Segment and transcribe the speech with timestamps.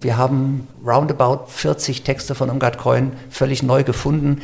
[0.00, 4.40] Wir haben roundabout 40 Texte von Irmgard Coin völlig neu gefunden,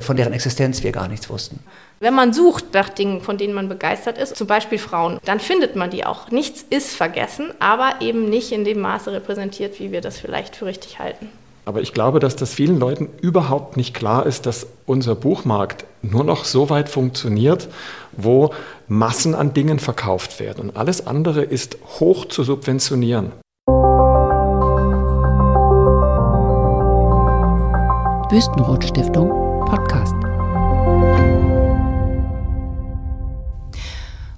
[0.00, 1.60] von deren Existenz wir gar nichts wussten.
[2.00, 5.74] Wenn man sucht nach Dingen, von denen man begeistert ist, zum Beispiel Frauen, dann findet
[5.74, 6.30] man die auch.
[6.30, 10.66] Nichts ist vergessen, aber eben nicht in dem Maße repräsentiert, wie wir das vielleicht für
[10.66, 11.28] richtig halten.
[11.64, 16.24] Aber ich glaube, dass das vielen Leuten überhaupt nicht klar ist, dass unser Buchmarkt nur
[16.24, 17.68] noch so weit funktioniert,
[18.12, 18.54] wo
[18.86, 20.70] Massen an Dingen verkauft werden.
[20.70, 23.32] Und alles andere ist hoch zu subventionieren.
[28.30, 29.30] Wüstenrot Stiftung
[29.64, 30.14] Podcast.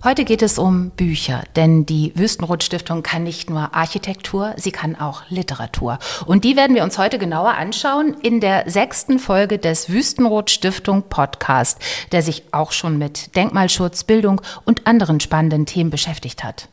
[0.04, 4.94] Heute geht es um Bücher, denn die Wüstenrot Stiftung kann nicht nur Architektur, sie kann
[4.94, 5.98] auch Literatur.
[6.24, 11.08] Und die werden wir uns heute genauer anschauen in der sechsten Folge des Wüstenrot Stiftung
[11.08, 11.80] Podcast,
[12.12, 16.68] der sich auch schon mit Denkmalschutz, Bildung und anderen spannenden Themen beschäftigt hat.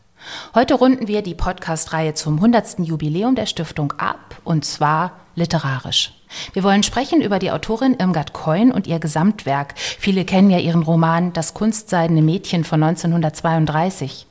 [0.54, 2.77] Heute runden wir die Podcast-Reihe zum 100.
[2.81, 6.16] Jubiläum der Stiftung ab, und zwar literarisch.
[6.54, 9.74] Wir wollen sprechen über die Autorin Irmgard Keun und ihr Gesamtwerk.
[9.77, 14.27] Viele kennen ja ihren Roman Das kunstseidene Mädchen von 1932.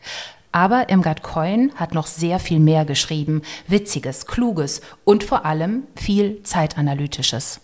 [0.52, 3.42] Aber Irmgard Keun hat noch sehr viel mehr geschrieben.
[3.66, 7.60] Witziges, Kluges und vor allem viel Zeitanalytisches.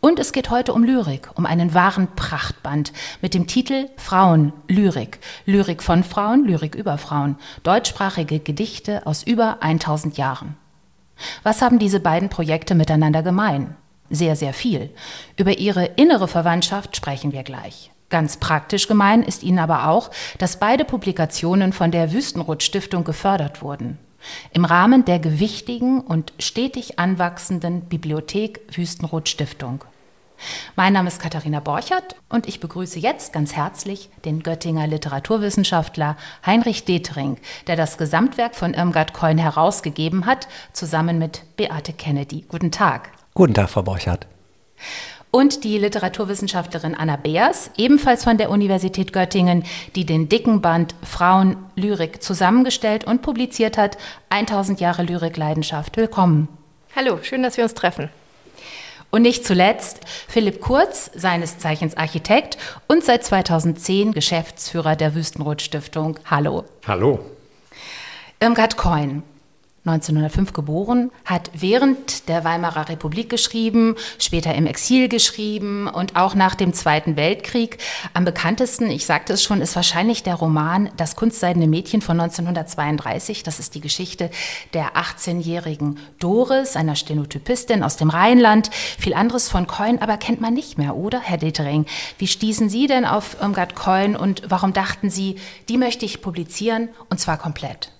[0.00, 5.20] Und es geht heute um Lyrik, um einen wahren Prachtband mit dem Titel Frauen Lyrik.
[5.46, 7.36] Lyrik von Frauen, Lyrik über Frauen.
[7.62, 10.56] Deutschsprachige Gedichte aus über 1000 Jahren.
[11.42, 13.76] Was haben diese beiden Projekte miteinander gemein?
[14.10, 14.90] Sehr, sehr viel.
[15.36, 17.90] Über ihre innere Verwandtschaft sprechen wir gleich.
[18.10, 23.62] Ganz praktisch gemein ist ihnen aber auch, dass beide Publikationen von der Wüstenrot Stiftung gefördert
[23.62, 23.98] wurden.
[24.52, 29.84] Im Rahmen der gewichtigen und stetig anwachsenden Bibliothek Wüstenrot Stiftung.
[30.76, 36.84] Mein Name ist Katharina Borchert und ich begrüße jetzt ganz herzlich den Göttinger Literaturwissenschaftler Heinrich
[36.84, 42.44] Detering, der das Gesamtwerk von Irmgard Keun herausgegeben hat, zusammen mit Beate Kennedy.
[42.48, 43.10] Guten Tag.
[43.34, 44.26] Guten Tag, Frau Borchert.
[45.30, 49.64] Und die Literaturwissenschaftlerin Anna Beers, ebenfalls von der Universität Göttingen,
[49.96, 53.96] die den dicken Band Frauen Lyrik zusammengestellt und publiziert hat.
[54.28, 55.96] 1000 Jahre Lyrikleidenschaft.
[55.96, 56.48] Willkommen.
[56.94, 58.10] Hallo, schön, dass wir uns treffen.
[59.14, 62.56] Und nicht zuletzt Philipp Kurz, seines Zeichens Architekt
[62.88, 66.18] und seit 2010 Geschäftsführer der Wüstenrot Stiftung.
[66.30, 66.64] Hallo.
[66.86, 67.20] Hallo.
[68.40, 69.22] Irmgard Coin,
[69.84, 76.54] 1905 geboren, hat während der Weimarer Republik geschrieben, später im Exil geschrieben und auch nach
[76.54, 77.78] dem Zweiten Weltkrieg.
[78.14, 83.42] Am bekanntesten, ich sagte es schon, ist wahrscheinlich der Roman Das kunstseidene Mädchen von 1932.
[83.42, 84.30] Das ist die Geschichte
[84.72, 88.70] der 18-jährigen Doris, einer Stenotypistin aus dem Rheinland.
[88.72, 91.86] Viel anderes von Coin aber kennt man nicht mehr, oder, Herr Detering?
[92.18, 96.88] Wie stießen Sie denn auf Irmgard Coin und warum dachten Sie, die möchte ich publizieren
[97.10, 97.90] und zwar komplett?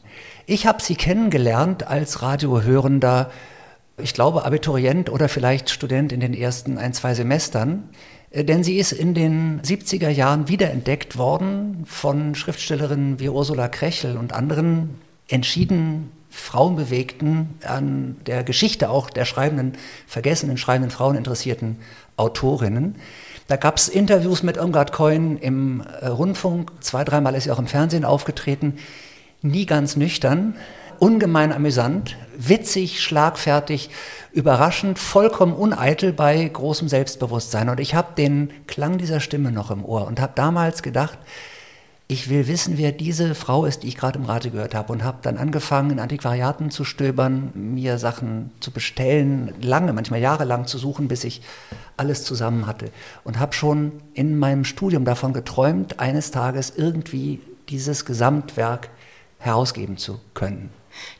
[0.46, 3.30] Ich habe sie kennengelernt als Radiohörender,
[3.96, 7.88] ich glaube Abiturient oder vielleicht Student in den ersten ein, zwei Semestern.
[8.30, 14.16] Äh, denn sie ist in den 70er Jahren wiederentdeckt worden von Schriftstellerinnen wie Ursula Krechel
[14.16, 14.98] und anderen
[15.28, 19.74] entschieden Frauenbewegten, an der Geschichte auch der schreibenden,
[20.06, 21.76] vergessenen schreibenden Frauen interessierten
[22.16, 22.96] Autorinnen.
[23.48, 27.58] Da gab es Interviews mit Irmgard Coin im äh, Rundfunk, zwei, dreimal ist sie auch
[27.58, 28.78] im Fernsehen aufgetreten
[29.42, 30.54] nie ganz nüchtern,
[30.98, 33.90] ungemein amüsant, witzig, schlagfertig,
[34.32, 37.68] überraschend, vollkommen uneitel bei großem Selbstbewusstsein.
[37.68, 41.18] Und ich habe den Klang dieser Stimme noch im Ohr und habe damals gedacht,
[42.12, 44.92] ich will wissen, wer diese Frau ist, die ich gerade im Rate gehört habe.
[44.92, 50.66] Und habe dann angefangen, in Antiquariaten zu stöbern, mir Sachen zu bestellen, lange, manchmal jahrelang
[50.66, 51.40] zu suchen, bis ich
[51.96, 52.90] alles zusammen hatte.
[53.24, 58.90] Und habe schon in meinem Studium davon geträumt, eines Tages irgendwie dieses Gesamtwerk
[59.42, 60.70] herausgeben zu können.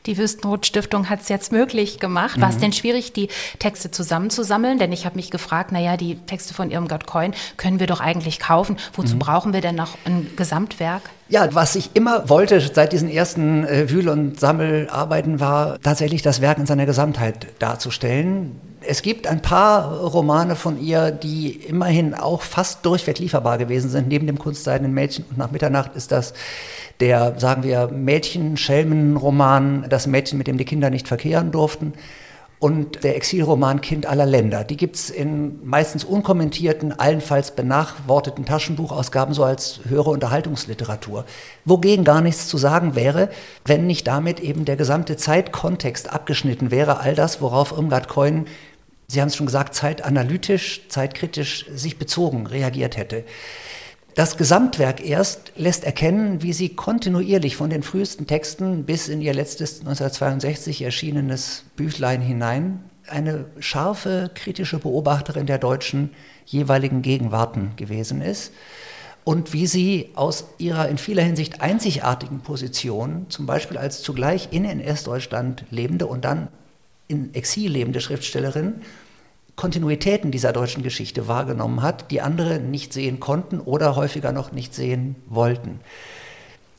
[0.05, 2.39] Die Wüstenrot Stiftung hat es jetzt möglich gemacht.
[2.39, 2.61] War es mhm.
[2.61, 3.29] denn schwierig, die
[3.59, 4.77] Texte zusammenzusammeln?
[4.77, 8.39] Denn ich habe mich gefragt, naja, die Texte von Irmgard Coin können wir doch eigentlich
[8.39, 8.77] kaufen.
[8.93, 9.19] Wozu mhm.
[9.19, 11.01] brauchen wir denn noch ein Gesamtwerk?
[11.29, 16.41] Ja, was ich immer wollte seit diesen ersten äh, Wühl- und Sammelarbeiten war, tatsächlich das
[16.41, 18.59] Werk in seiner Gesamtheit darzustellen.
[18.85, 24.07] Es gibt ein paar Romane von ihr, die immerhin auch fast durchweg lieferbar gewesen sind.
[24.07, 26.33] Neben dem kunstseidenen Mädchen und nach Mitternacht ist das
[26.99, 31.93] der, sagen wir, Mädchen-Schelmen-Roman, das Mädchen, mit dem die Kinder nicht verkehren durften.
[32.59, 34.63] Und der Exilroman Kind aller Länder.
[34.63, 41.25] Die gibt es in meistens unkommentierten, allenfalls benachworteten Taschenbuchausgaben so als höhere Unterhaltungsliteratur.
[41.65, 43.27] Wogegen gar nichts zu sagen wäre,
[43.65, 47.01] wenn nicht damit eben der gesamte Zeitkontext abgeschnitten wäre.
[47.01, 48.45] All das, worauf Irmgard Keun
[49.07, 53.23] Sie haben es schon gesagt, zeitanalytisch, zeitkritisch sich bezogen reagiert hätte.
[54.15, 59.33] Das Gesamtwerk erst lässt erkennen, wie sie kontinuierlich von den frühesten Texten bis in ihr
[59.33, 66.11] letztes 1962 erschienenes Büchlein hinein eine scharfe, kritische Beobachterin der deutschen
[66.45, 68.53] jeweiligen Gegenwarten gewesen ist
[69.23, 74.65] und wie sie aus ihrer in vieler Hinsicht einzigartigen Position, zum Beispiel als zugleich in
[74.65, 76.49] NS-Deutschland lebende und dann
[77.07, 78.81] in Exil lebende Schriftstellerin,
[79.55, 84.73] Kontinuitäten dieser deutschen Geschichte wahrgenommen hat, die andere nicht sehen konnten oder häufiger noch nicht
[84.73, 85.79] sehen wollten.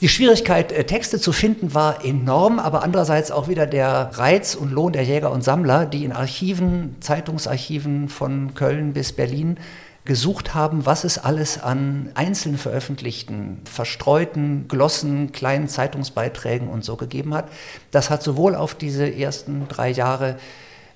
[0.00, 4.72] Die Schwierigkeit, äh, Texte zu finden, war enorm, aber andererseits auch wieder der Reiz und
[4.72, 9.56] Lohn der Jäger und Sammler, die in Archiven, Zeitungsarchiven von Köln bis Berlin
[10.04, 17.34] gesucht haben, was es alles an einzeln veröffentlichten, verstreuten Glossen, kleinen Zeitungsbeiträgen und so gegeben
[17.34, 17.48] hat.
[17.90, 20.36] Das hat sowohl auf diese ersten drei Jahre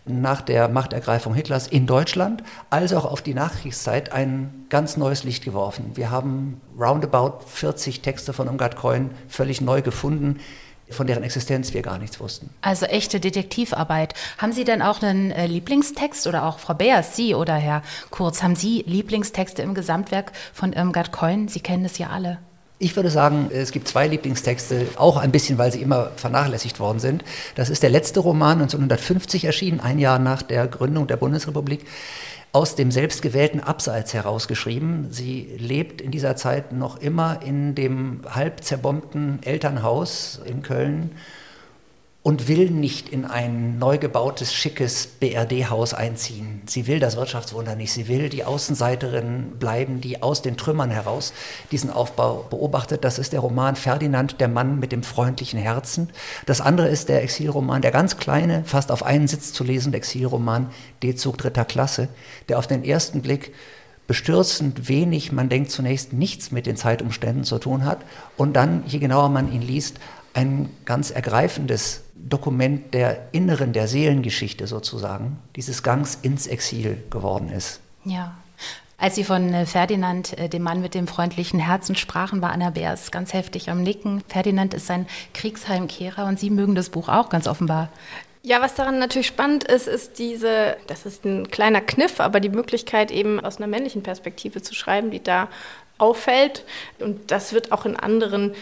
[0.05, 5.45] nach der Machtergreifung Hitlers in Deutschland als auch auf die Nachkriegszeit ein ganz neues Licht
[5.45, 5.93] geworfen.
[5.95, 10.39] Wir haben roundabout 40 Texte von Umgard Coin völlig neu gefunden,
[10.91, 12.51] von deren Existenz wir gar nichts wussten.
[12.63, 14.15] Also echte Detektivarbeit.
[14.39, 18.43] Haben Sie denn auch einen äh, Lieblingstext oder auch Frau Beers, Sie oder Herr Kurz,
[18.43, 21.49] haben Sie Lieblingstexte im Gesamtwerk von Irmgard Coin?
[21.49, 22.39] Sie kennen es ja alle.
[22.81, 27.01] Ich würde sagen, es gibt zwei Lieblingstexte, auch ein bisschen, weil sie immer vernachlässigt worden
[27.01, 27.25] sind.
[27.57, 31.85] Das ist der letzte Roman, 1950 erschienen, ein Jahr nach der Gründung der Bundesrepublik,
[32.53, 35.09] aus dem selbstgewählten Abseits herausgeschrieben.
[35.11, 41.13] Sie lebt in dieser Zeit noch immer in dem halb zerbombten Elternhaus in Köln
[42.29, 46.61] und will nicht in ein neu gebautes, schickes BRD-Haus einziehen.
[46.67, 47.91] Sie will das Wirtschaftswunder nicht.
[47.91, 51.33] Sie will die Außenseiterin bleiben, die aus den Trümmern heraus
[51.73, 53.03] diesen Aufbau beobachtet.
[53.03, 56.11] Das ist der Roman Ferdinand, der Mann mit dem freundlichen Herzen.
[56.45, 60.69] Das andere ist der Exilroman, der ganz kleine, fast auf einen Sitz zu lesende Exilroman
[61.03, 62.09] D-Zug dritter Klasse,
[62.51, 63.55] der auf den ersten Blick
[64.07, 68.01] bestürzend wenig, man denkt zunächst nichts mit den Zeitumständen zu tun hat
[68.37, 69.97] und dann, je genauer man ihn liest,
[70.35, 77.81] ein ganz ergreifendes Dokument der inneren, der Seelengeschichte sozusagen, dieses Gangs ins Exil geworden ist.
[78.05, 78.37] Ja.
[79.01, 82.71] Als Sie von äh, Ferdinand, äh, dem Mann mit dem freundlichen Herzen, sprachen, war Anna
[82.71, 84.23] Beers ganz heftig am Nicken.
[84.27, 87.91] Ferdinand ist ein Kriegsheimkehrer und Sie mögen das Buch auch ganz offenbar.
[88.43, 92.49] Ja, was daran natürlich spannend ist, ist diese, das ist ein kleiner Kniff, aber die
[92.49, 95.49] Möglichkeit eben aus einer männlichen Perspektive zu schreiben, die da
[95.99, 96.65] auffällt.
[96.99, 98.55] Und das wird auch in anderen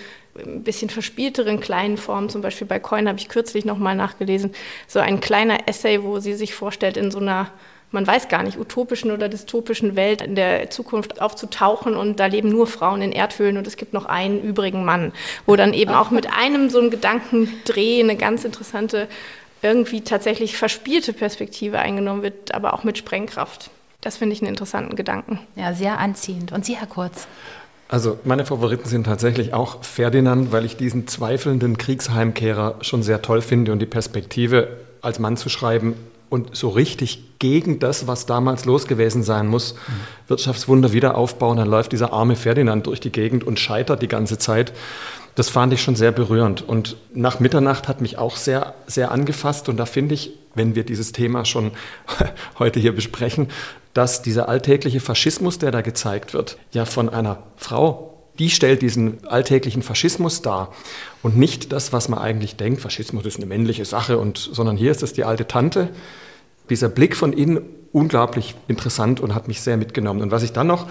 [0.45, 4.55] ein bisschen verspielteren kleinen Formen, zum Beispiel bei Coin habe ich kürzlich nochmal nachgelesen,
[4.87, 7.51] so ein kleiner Essay, wo sie sich vorstellt, in so einer
[7.93, 12.51] man weiß gar nicht, utopischen oder dystopischen Welt in der Zukunft aufzutauchen und da leben
[12.51, 15.13] nur Frauen in Erdhöhlen und es gibt noch einen übrigen Mann,
[15.47, 19.09] wo dann eben auch mit einem so einem Gedankendreh eine ganz interessante,
[19.63, 23.71] irgendwie tatsächlich verspielte Perspektive eingenommen wird, aber auch mit Sprengkraft.
[24.01, 25.41] Das finde ich einen interessanten Gedanken.
[25.55, 26.53] Ja, sehr anziehend.
[26.53, 27.27] Und Sie, Herr Kurz?
[27.89, 33.43] Also meine Favoriten sind tatsächlich auch Ferdinand, weil ich diesen zweifelnden Kriegsheimkehrer schon sehr toll
[33.43, 34.69] finde und die Perspektive
[35.03, 35.95] als Mann zu schreiben
[36.29, 39.79] und so richtig gegen das, was damals los gewesen sein muss, mhm.
[40.29, 41.59] Wirtschaftswunder wieder aufbauen.
[41.59, 44.73] Dann läuft dieser arme Ferdinand durch die Gegend und scheitert die ganze Zeit.
[45.37, 46.67] Das fand ich schon sehr berührend.
[46.67, 49.69] Und nach Mitternacht hat mich auch sehr, sehr angefasst.
[49.69, 51.73] Und da finde ich, wenn wir dieses Thema schon
[52.59, 53.49] heute hier besprechen,
[53.97, 59.27] dass dieser alltägliche Faschismus, der da gezeigt wird, ja von einer Frau, die stellt diesen
[59.27, 60.75] alltäglichen Faschismus dar
[61.23, 64.91] und nicht das, was man eigentlich denkt, Faschismus ist eine männliche Sache, und, sondern hier
[64.91, 65.89] ist es die alte Tante.
[66.69, 67.61] Dieser Blick von innen
[67.93, 70.21] unglaublich interessant und hat mich sehr mitgenommen.
[70.21, 70.87] Und was ich dann noch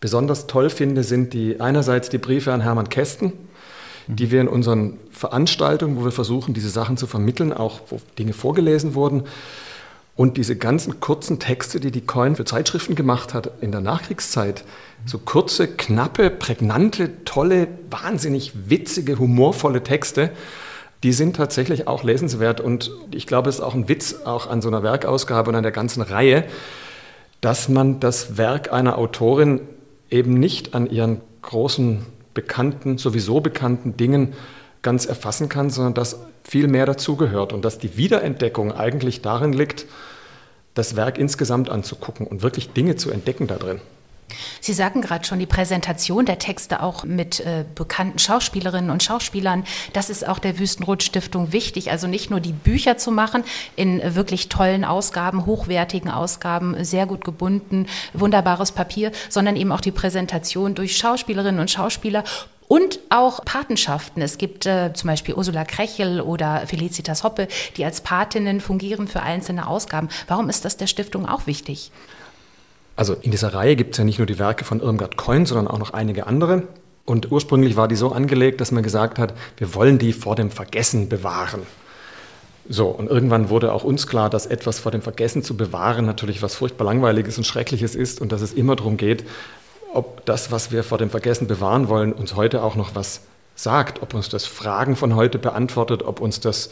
[0.00, 3.32] besonders toll finde, sind die einerseits die Briefe an Hermann Kästen,
[4.06, 8.34] die wir in unseren Veranstaltungen, wo wir versuchen, diese Sachen zu vermitteln, auch wo Dinge
[8.34, 9.22] vorgelesen wurden,
[10.16, 14.64] und diese ganzen kurzen Texte, die die Coin für Zeitschriften gemacht hat in der Nachkriegszeit,
[15.06, 20.30] so kurze, knappe, prägnante, tolle, wahnsinnig witzige, humorvolle Texte,
[21.02, 22.60] die sind tatsächlich auch lesenswert.
[22.60, 25.62] Und ich glaube, es ist auch ein Witz auch an so einer Werkausgabe und an
[25.62, 26.44] der ganzen Reihe,
[27.40, 29.60] dass man das Werk einer Autorin
[30.10, 34.32] eben nicht an ihren großen, bekannten, sowieso bekannten Dingen
[34.84, 39.86] ganz erfassen kann, sondern dass viel mehr dazugehört und dass die Wiederentdeckung eigentlich darin liegt,
[40.74, 43.80] das Werk insgesamt anzugucken und wirklich Dinge zu entdecken da drin.
[44.60, 49.64] Sie sagten gerade schon, die Präsentation der Texte auch mit äh, bekannten Schauspielerinnen und Schauspielern,
[49.92, 51.90] das ist auch der Wüstenrot-Stiftung wichtig.
[51.90, 53.44] Also nicht nur die Bücher zu machen
[53.76, 59.80] in äh, wirklich tollen Ausgaben, hochwertigen Ausgaben, sehr gut gebunden, wunderbares Papier, sondern eben auch
[59.82, 62.24] die Präsentation durch Schauspielerinnen und Schauspieler
[62.68, 64.22] und auch Patenschaften.
[64.22, 69.22] Es gibt äh, zum Beispiel Ursula Krechel oder Felicitas Hoppe, die als Patinnen fungieren für
[69.22, 70.08] einzelne Ausgaben.
[70.28, 71.90] Warum ist das der Stiftung auch wichtig?
[72.96, 75.68] Also in dieser Reihe gibt es ja nicht nur die Werke von Irmgard Coin, sondern
[75.68, 76.62] auch noch einige andere.
[77.04, 80.50] Und ursprünglich war die so angelegt, dass man gesagt hat, wir wollen die vor dem
[80.50, 81.62] Vergessen bewahren.
[82.66, 86.40] So, und irgendwann wurde auch uns klar, dass etwas vor dem Vergessen zu bewahren natürlich
[86.40, 89.24] was furchtbar langweiliges und schreckliches ist und dass es immer darum geht,
[89.94, 93.22] ob das, was wir vor dem Vergessen bewahren wollen, uns heute auch noch was
[93.54, 96.70] sagt, ob uns das Fragen von heute beantwortet, ob uns das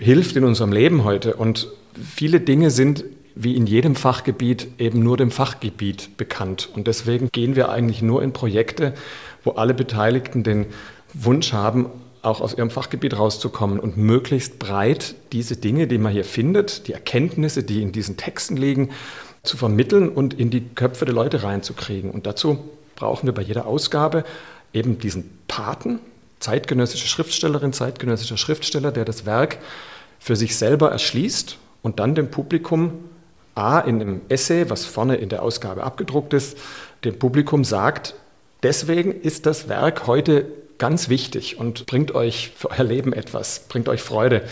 [0.00, 1.34] hilft in unserem Leben heute.
[1.34, 6.68] Und viele Dinge sind wie in jedem Fachgebiet eben nur dem Fachgebiet bekannt.
[6.74, 8.94] Und deswegen gehen wir eigentlich nur in Projekte,
[9.42, 10.66] wo alle Beteiligten den
[11.12, 11.86] Wunsch haben,
[12.22, 16.92] auch aus ihrem Fachgebiet rauszukommen und möglichst breit diese Dinge, die man hier findet, die
[16.92, 18.90] Erkenntnisse, die in diesen Texten liegen,
[19.44, 22.10] zu vermitteln und in die Köpfe der Leute reinzukriegen.
[22.10, 22.58] Und dazu
[22.96, 24.24] brauchen wir bei jeder Ausgabe
[24.72, 26.00] eben diesen Paten,
[26.40, 29.58] zeitgenössische Schriftstellerin, zeitgenössischer Schriftsteller, der das Werk
[30.18, 33.04] für sich selber erschließt und dann dem Publikum
[33.54, 36.58] A in einem Essay, was vorne in der Ausgabe abgedruckt ist,
[37.04, 38.14] dem Publikum sagt,
[38.62, 40.46] deswegen ist das Werk heute
[40.78, 44.42] ganz wichtig und bringt euch für euer Leben etwas, bringt euch Freude.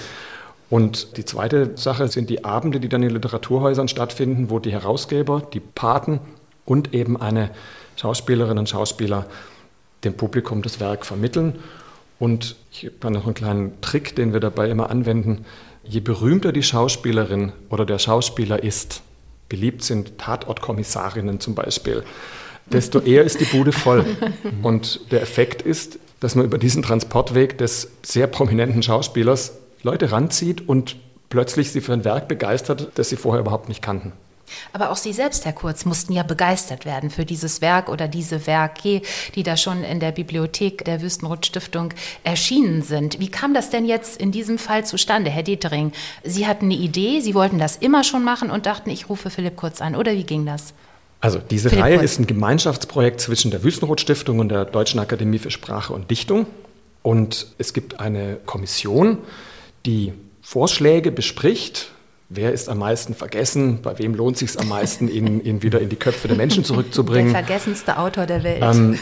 [0.72, 5.46] Und die zweite Sache sind die Abende, die dann in Literaturhäusern stattfinden, wo die Herausgeber,
[5.52, 6.18] die Paten
[6.64, 7.50] und eben eine
[7.96, 9.26] Schauspielerin und Schauspieler
[10.02, 11.58] dem Publikum das Werk vermitteln.
[12.18, 15.44] Und ich habe noch einen kleinen Trick, den wir dabei immer anwenden.
[15.84, 19.02] Je berühmter die Schauspielerin oder der Schauspieler ist,
[19.50, 22.02] beliebt sind Tatortkommissarinnen zum Beispiel,
[22.64, 24.06] desto eher ist die Bude voll.
[24.62, 30.68] Und der Effekt ist, dass man über diesen Transportweg des sehr prominenten Schauspielers Leute ranzieht
[30.68, 30.96] und
[31.28, 34.12] plötzlich sie für ein Werk begeistert, das sie vorher überhaupt nicht kannten.
[34.72, 38.46] Aber auch Sie selbst, Herr Kurz, mussten ja begeistert werden für dieses Werk oder diese
[38.46, 39.02] Werke,
[39.34, 43.18] die da schon in der Bibliothek der Wüstenrot Stiftung erschienen sind.
[43.20, 45.92] Wie kam das denn jetzt in diesem Fall zustande, Herr Detering?
[46.24, 49.56] Sie hatten eine Idee, Sie wollten das immer schon machen und dachten, ich rufe Philipp
[49.56, 49.96] Kurz an.
[49.96, 50.74] Oder wie ging das?
[51.20, 52.12] Also diese Philipp Reihe Kurz.
[52.12, 56.46] ist ein Gemeinschaftsprojekt zwischen der Wüstenrot Stiftung und der Deutschen Akademie für Sprache und Dichtung.
[57.02, 59.18] Und es gibt eine Kommission,
[59.86, 61.92] die Vorschläge bespricht,
[62.28, 65.80] wer ist am meisten vergessen, bei wem lohnt es sich am meisten, ihn, ihn, wieder
[65.80, 67.32] in die Köpfe der Menschen zurückzubringen.
[67.32, 68.62] Der vergessenste Autor der Welt.
[68.62, 68.98] Ähm,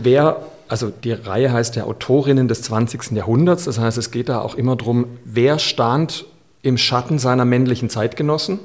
[0.00, 3.12] wer, also die Reihe heißt ja Autorinnen des 20.
[3.12, 6.24] Jahrhunderts, das heißt, es geht da auch immer darum, wer stand
[6.62, 8.60] im Schatten seiner männlichen Zeitgenossen.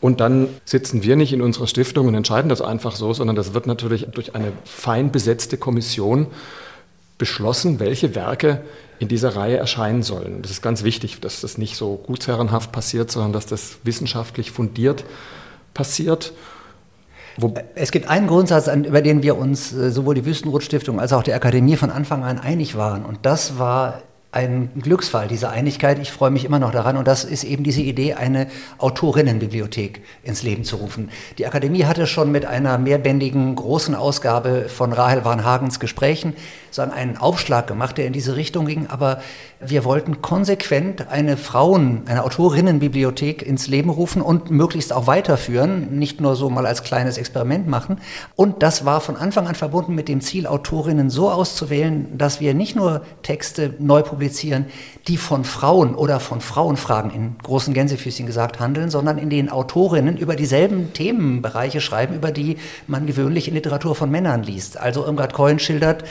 [0.00, 3.54] Und dann sitzen wir nicht in unserer Stiftung und entscheiden das einfach so, sondern das
[3.54, 6.26] wird natürlich durch eine fein besetzte Kommission
[7.18, 8.62] beschlossen, welche Werke
[8.98, 10.42] in dieser Reihe erscheinen sollen.
[10.42, 15.04] Das ist ganz wichtig, dass das nicht so gutsherrenhaft passiert, sondern dass das wissenschaftlich fundiert
[15.74, 16.32] passiert.
[17.36, 21.24] Wo es gibt einen Grundsatz, über den wir uns äh, sowohl die Wüstenrot-Stiftung als auch
[21.24, 23.04] die Akademie von Anfang an einig waren.
[23.04, 24.02] Und das war
[24.34, 26.00] ein Glücksfall, diese Einigkeit.
[26.00, 26.96] Ich freue mich immer noch daran.
[26.96, 28.48] Und das ist eben diese Idee, eine
[28.78, 31.10] Autorinnenbibliothek ins Leben zu rufen.
[31.38, 36.34] Die Akademie hatte schon mit einer mehrbändigen großen Ausgabe von Rahel Warnhagens Gesprächen
[36.74, 38.88] so einen Aufschlag gemacht, der in diese Richtung ging.
[38.88, 39.22] Aber
[39.60, 46.20] wir wollten konsequent eine Frauen-, eine Autorinnenbibliothek ins Leben rufen und möglichst auch weiterführen, nicht
[46.20, 47.98] nur so mal als kleines Experiment machen.
[48.34, 52.54] Und das war von Anfang an verbunden mit dem Ziel, Autorinnen so auszuwählen, dass wir
[52.54, 54.23] nicht nur Texte neu publizieren,
[55.08, 60.16] die von Frauen oder von Frauenfragen in großen Gänsefüßchen gesagt handeln, sondern in denen Autorinnen
[60.16, 64.78] über dieselben Themenbereiche schreiben, über die man gewöhnlich in Literatur von Männern liest.
[64.78, 66.04] Also Irmgard Cohen schildert,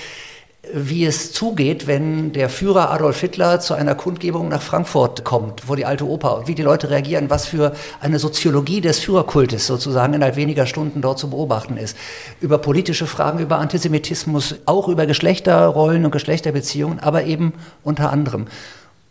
[0.72, 5.76] wie es zugeht, wenn der Führer Adolf Hitler zu einer Kundgebung nach Frankfurt kommt, vor
[5.76, 10.38] die alte Oper, wie die Leute reagieren, was für eine Soziologie des Führerkultes sozusagen innerhalb
[10.38, 11.98] weniger Stunden dort zu beobachten ist.
[12.40, 17.54] Über politische Fragen, über Antisemitismus, auch über Geschlechterrollen und Geschlechterbeziehungen, aber eben
[17.84, 18.48] unter anderem.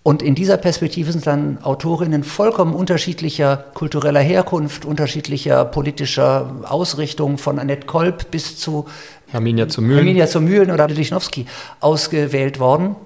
[0.04, 7.60] Und in dieser Perspektive sind dann Autorinnen vollkommen unterschiedlicher kultureller Herkunft, unterschiedlicher politischer Ausrichtung, von
[7.60, 8.86] Annette Kolb bis zu
[9.32, 11.46] Herminia zu Mühlen, Herminia zu Mühlen oder Lichnowsky
[11.80, 12.96] ausgewählt worden,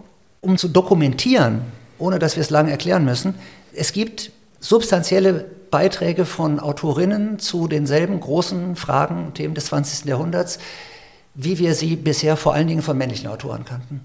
[0.41, 1.63] um zu dokumentieren,
[1.99, 3.35] ohne dass wir es lange erklären müssen.
[3.73, 10.07] Es gibt substanzielle Beiträge von Autorinnen zu denselben großen Fragen, Themen des 20.
[10.07, 10.59] Jahrhunderts,
[11.39, 14.01] wie wir sie bisher vor allen Dingen von männlichen Autoren kannten.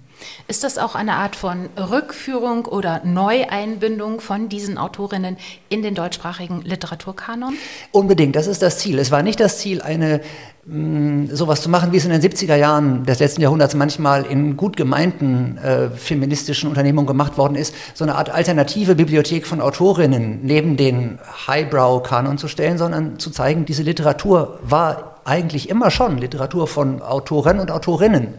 [0.50, 5.38] Ist das auch eine Art von Rückführung oder Neueinbindung von diesen Autorinnen
[5.70, 7.56] in den deutschsprachigen Literaturkanon?
[7.92, 9.00] Unbedingt, das ist das Ziel.
[9.00, 10.20] Es war nicht das Ziel, eine
[10.64, 14.78] sowas zu machen, wie es in den 70er Jahren des letzten Jahrhunderts manchmal in gut
[14.78, 20.78] gemeinten äh, feministischen Unternehmungen gemacht worden ist, so eine Art alternative Bibliothek von Autorinnen neben
[20.78, 27.02] den Highbrow-Kanon zu stellen, sondern zu zeigen, diese Literatur war eigentlich immer schon Literatur von
[27.02, 28.36] Autoren und Autorinnen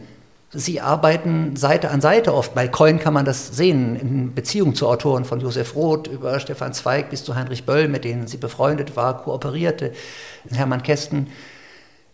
[0.55, 2.53] Sie arbeiten Seite an Seite oft.
[2.53, 6.73] Bei Coin kann man das sehen, in Beziehung zu Autoren von Josef Roth über Stefan
[6.73, 9.93] Zweig bis zu Heinrich Böll, mit denen sie befreundet war, kooperierte,
[10.51, 11.27] Hermann Kästen,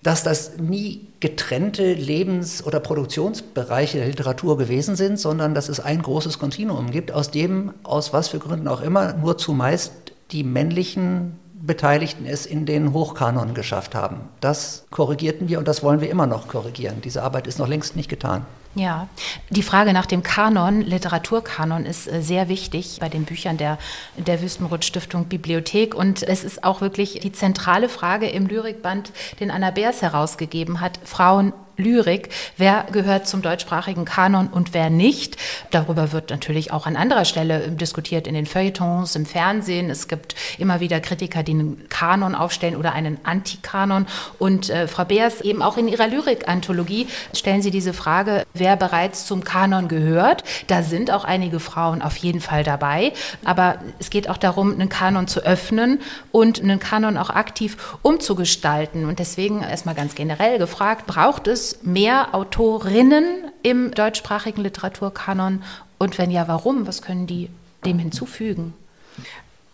[0.01, 6.01] dass das nie getrennte Lebens- oder Produktionsbereiche der Literatur gewesen sind, sondern dass es ein
[6.01, 9.91] großes Kontinuum gibt, aus dem, aus was für Gründen auch immer, nur zumeist
[10.31, 14.21] die männlichen Beteiligten es in den Hochkanon geschafft haben.
[14.39, 17.01] Das korrigierten wir und das wollen wir immer noch korrigieren.
[17.03, 18.45] Diese Arbeit ist noch längst nicht getan.
[18.75, 19.07] Ja,
[19.49, 23.79] die Frage nach dem Kanon, Literaturkanon, ist äh, sehr wichtig bei den Büchern der,
[24.15, 25.95] der Wüstenrot Stiftung Bibliothek.
[25.95, 30.99] Und es ist auch wirklich die zentrale Frage im Lyrikband, den Anna Beers herausgegeben hat.
[31.03, 32.29] Frauen Lyrik.
[32.57, 35.37] Wer gehört zum deutschsprachigen Kanon und wer nicht?
[35.71, 39.89] Darüber wird natürlich auch an anderer Stelle diskutiert, in den Feuilletons, im Fernsehen.
[39.89, 44.05] Es gibt immer wieder Kritiker, die einen Kanon aufstellen oder einen Antikanon.
[44.37, 49.25] Und äh, Frau Beers, eben auch in ihrer Lyrik-Anthologie stellen Sie diese Frage, wer bereits
[49.25, 50.43] zum Kanon gehört.
[50.67, 53.13] Da sind auch einige Frauen auf jeden Fall dabei.
[53.45, 59.05] Aber es geht auch darum, einen Kanon zu öffnen und einen Kanon auch aktiv umzugestalten.
[59.05, 65.63] Und deswegen erstmal ganz generell gefragt, braucht es mehr Autorinnen im deutschsprachigen Literaturkanon?
[65.97, 66.87] Und wenn ja, warum?
[66.87, 67.49] Was können die
[67.85, 68.73] dem hinzufügen?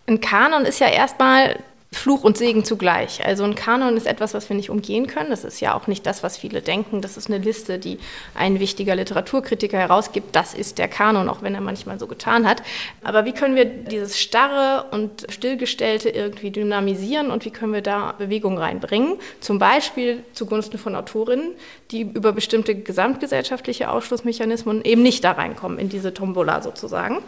[0.06, 1.58] Ein Kanon ist ja erstmal
[1.96, 3.24] Fluch und Segen zugleich.
[3.24, 5.30] Also ein Kanon ist etwas, was wir nicht umgehen können.
[5.30, 7.00] Das ist ja auch nicht das, was viele denken.
[7.00, 7.98] Das ist eine Liste, die
[8.34, 10.34] ein wichtiger Literaturkritiker herausgibt.
[10.34, 12.62] Das ist der Kanon, auch wenn er manchmal so getan hat.
[13.02, 18.14] Aber wie können wir dieses Starre und Stillgestellte irgendwie dynamisieren und wie können wir da
[18.18, 19.16] Bewegung reinbringen?
[19.40, 21.52] Zum Beispiel zugunsten von Autorinnen,
[21.90, 27.18] die über bestimmte gesamtgesellschaftliche Ausschlussmechanismen eben nicht da reinkommen, in diese Tombola sozusagen.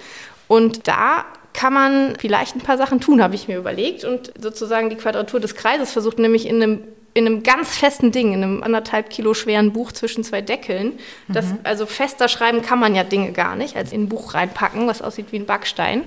[0.49, 1.25] Und da
[1.59, 4.05] kann man vielleicht ein paar Sachen tun, habe ich mir überlegt.
[4.05, 6.85] Und sozusagen die Quadratur des Kreises versucht, nämlich in einem,
[7.15, 11.01] in einem ganz festen Ding, in einem anderthalb Kilo schweren Buch zwischen zwei Deckeln.
[11.27, 11.59] Das, mhm.
[11.65, 15.03] Also fester schreiben kann man ja Dinge gar nicht, als in ein Buch reinpacken, was
[15.03, 16.05] aussieht wie ein Backstein.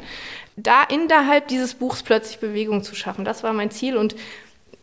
[0.56, 3.98] Da innerhalb dieses Buchs plötzlich Bewegung zu schaffen, das war mein Ziel.
[3.98, 4.16] Und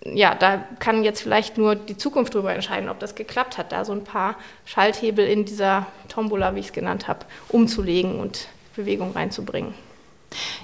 [0.04, 3.86] ja, da kann jetzt vielleicht nur die Zukunft darüber entscheiden, ob das geklappt hat, da
[3.86, 9.12] so ein paar Schalthebel in dieser Tombola, wie ich es genannt habe, umzulegen und Bewegung
[9.12, 9.87] reinzubringen.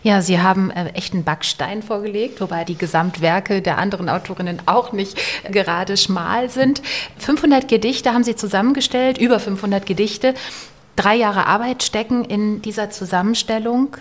[0.03, 5.19] Ja, Sie haben äh, echten Backstein vorgelegt, wobei die Gesamtwerke der anderen Autorinnen auch nicht
[5.51, 6.83] gerade schmal sind.
[7.19, 10.35] 500 Gedichte haben Sie zusammengestellt, über 500 Gedichte.
[10.97, 13.97] Drei Jahre Arbeit stecken in dieser Zusammenstellung.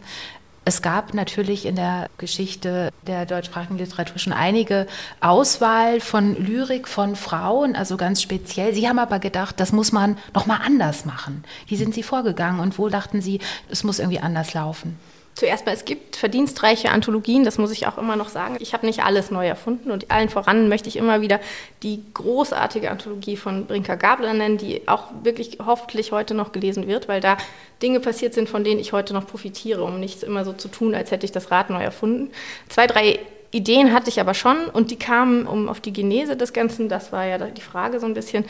[0.66, 4.88] Es gab natürlich in der Geschichte der deutschsprachigen Literatur schon einige
[5.20, 8.74] Auswahl von Lyrik von Frauen, also ganz speziell.
[8.74, 11.44] Sie haben aber gedacht, das muss man noch mal anders machen.
[11.68, 14.98] Wie sind Sie vorgegangen und wo dachten Sie, es muss irgendwie anders laufen?
[15.36, 18.58] Zuerst mal, es gibt verdienstreiche Anthologien, das muss ich auch immer noch sagen.
[18.60, 21.40] Ich habe nicht alles neu erfunden und allen voran möchte ich immer wieder
[21.82, 27.08] die großartige Anthologie von Brinker Gabler nennen, die auch wirklich hoffentlich heute noch gelesen wird,
[27.08, 27.38] weil da
[27.82, 30.94] Dinge passiert sind, von denen ich heute noch profitiere, um nichts immer so zu tun,
[30.94, 32.32] als hätte ich das Rad neu erfunden.
[32.70, 33.20] Zwei, drei
[33.54, 37.12] Ideen hatte ich aber schon und die kamen, um auf die Genese des Ganzen, das
[37.12, 38.46] war ja die Frage so ein bisschen,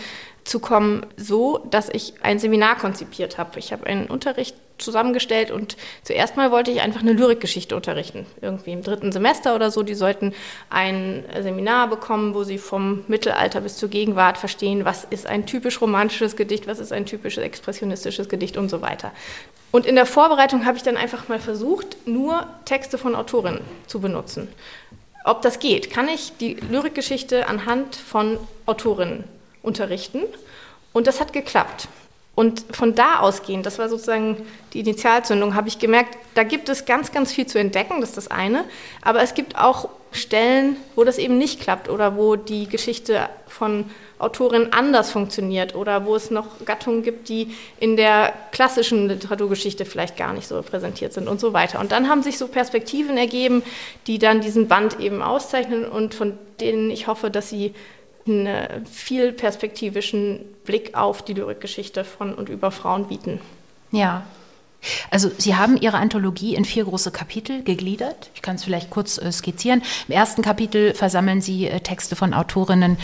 [0.45, 3.59] zu kommen, so, dass ich ein Seminar konzipiert habe.
[3.59, 8.25] Ich habe einen Unterricht zusammengestellt und zuerst mal wollte ich einfach eine Lyrikgeschichte unterrichten.
[8.41, 9.83] Irgendwie im dritten Semester oder so.
[9.83, 10.33] Die sollten
[10.69, 15.81] ein Seminar bekommen, wo sie vom Mittelalter bis zur Gegenwart verstehen, was ist ein typisch
[15.81, 19.11] romantisches Gedicht, was ist ein typisches expressionistisches Gedicht und so weiter.
[19.71, 23.99] Und in der Vorbereitung habe ich dann einfach mal versucht, nur Texte von Autorinnen zu
[23.99, 24.47] benutzen.
[25.25, 29.23] Ob das geht, kann ich die Lyrikgeschichte anhand von Autorinnen
[29.61, 30.21] unterrichten.
[30.91, 31.87] Und das hat geklappt.
[32.35, 34.37] Und von da ausgehend, das war sozusagen
[34.73, 38.17] die Initialzündung, habe ich gemerkt, da gibt es ganz, ganz viel zu entdecken, das ist
[38.17, 38.65] das eine.
[39.03, 43.85] Aber es gibt auch Stellen, wo das eben nicht klappt oder wo die Geschichte von
[44.19, 50.17] Autorinnen anders funktioniert oder wo es noch Gattungen gibt, die in der klassischen Literaturgeschichte vielleicht
[50.17, 51.79] gar nicht so repräsentiert sind und so weiter.
[51.79, 53.63] Und dann haben sich so Perspektiven ergeben,
[54.07, 57.73] die dann diesen Band eben auszeichnen und von denen ich hoffe, dass sie
[58.27, 63.39] einen viel perspektivischen Blick auf die Lyrikgeschichte von und über Frauen bieten.
[63.91, 64.25] Ja.
[65.09, 68.29] Also Sie haben Ihre Anthologie in vier große Kapitel gegliedert.
[68.35, 69.81] Ich kann es vielleicht kurz äh, skizzieren.
[70.07, 72.97] Im ersten Kapitel versammeln Sie äh, Texte von Autorinnen,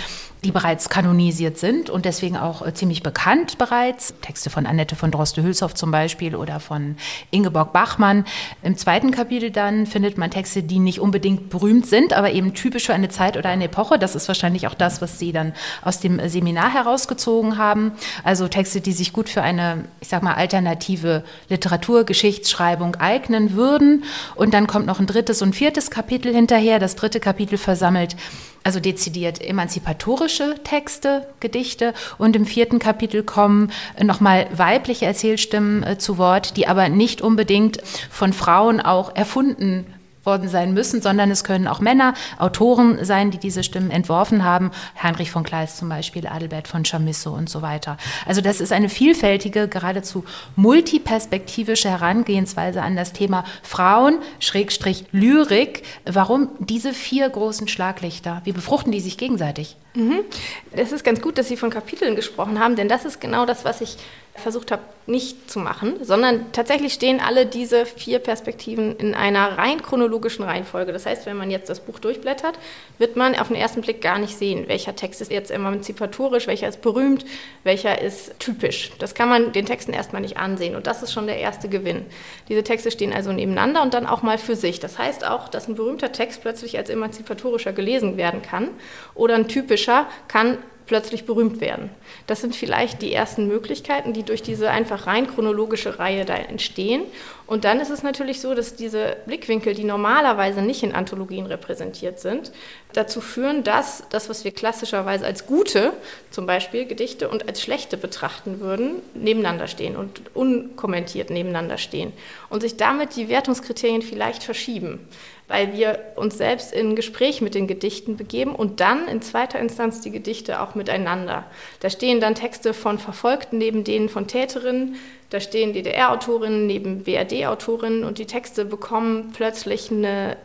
[0.43, 4.13] die bereits kanonisiert sind und deswegen auch äh, ziemlich bekannt bereits.
[4.21, 6.95] Texte von Annette von Droste-Hülshoff zum Beispiel oder von
[7.29, 8.23] Ingeborg Bachmann.
[8.63, 12.85] Im zweiten Kapitel dann findet man Texte, die nicht unbedingt berühmt sind, aber eben typisch
[12.85, 13.99] für eine Zeit oder eine Epoche.
[13.99, 17.91] Das ist wahrscheinlich auch das, was Sie dann aus dem Seminar herausgezogen haben.
[18.23, 24.05] Also Texte, die sich gut für eine, ich sag mal, alternative Literaturgeschichtsschreibung eignen würden.
[24.35, 26.79] Und dann kommt noch ein drittes und viertes Kapitel hinterher.
[26.79, 28.15] Das dritte Kapitel versammelt
[28.63, 31.93] also dezidiert emanzipatorische Texte, Gedichte.
[32.17, 37.81] Und im vierten Kapitel kommen nochmal weibliche Erzählstimmen äh, zu Wort, die aber nicht unbedingt
[38.09, 39.85] von Frauen auch erfunden
[40.29, 44.69] worden sein müssen, sondern es können auch Männer, Autoren sein, die diese Stimmen entworfen haben.
[45.01, 47.97] Heinrich von Kleist zum Beispiel, Adelbert von Chamisso und so weiter.
[48.27, 50.23] Also das ist eine vielfältige, geradezu
[50.55, 55.81] multiperspektivische Herangehensweise an das Thema Frauen, Schrägstrich Lyrik.
[56.05, 58.41] Warum diese vier großen Schlaglichter?
[58.43, 59.77] Wie befruchten die sich gegenseitig?
[59.95, 60.23] Mhm.
[60.71, 63.65] Es ist ganz gut, dass Sie von Kapiteln gesprochen haben, denn das ist genau das,
[63.65, 63.97] was ich
[64.39, 69.81] versucht habe, nicht zu machen, sondern tatsächlich stehen alle diese vier Perspektiven in einer rein
[69.81, 70.93] chronologischen Reihenfolge.
[70.93, 72.59] Das heißt, wenn man jetzt das Buch durchblättert,
[72.99, 76.67] wird man auf den ersten Blick gar nicht sehen, welcher Text ist jetzt emanzipatorisch, welcher
[76.67, 77.25] ist berühmt,
[77.63, 78.91] welcher ist typisch.
[78.99, 82.05] Das kann man den Texten erstmal nicht ansehen und das ist schon der erste Gewinn.
[82.47, 84.79] Diese Texte stehen also nebeneinander und dann auch mal für sich.
[84.79, 88.69] Das heißt auch, dass ein berühmter Text plötzlich als emanzipatorischer gelesen werden kann
[89.15, 89.47] oder ein
[89.79, 91.91] typischer kann plötzlich berühmt werden.
[92.25, 97.03] Das sind vielleicht die ersten Möglichkeiten, die durch diese einfach rein chronologische Reihe da entstehen.
[97.49, 102.19] Und dann ist es natürlich so, dass diese Blickwinkel, die normalerweise nicht in Anthologien repräsentiert
[102.19, 102.51] sind,
[102.93, 105.93] dazu führen, dass das, was wir klassischerweise als gute,
[106.29, 112.13] zum Beispiel Gedichte, und als schlechte betrachten würden, nebeneinander stehen und unkommentiert nebeneinander stehen.
[112.51, 115.07] Und sich damit die Wertungskriterien vielleicht verschieben
[115.49, 119.99] weil wir uns selbst in Gespräch mit den Gedichten begeben und dann in zweiter Instanz
[119.99, 121.43] die Gedichte auch miteinander.
[121.79, 124.95] Da stehen dann Texte von Verfolgten neben denen von Täterinnen,
[125.29, 130.37] da stehen DDR-Autorinnen neben BRD-Autorinnen und die Texte bekommen plötzlich eine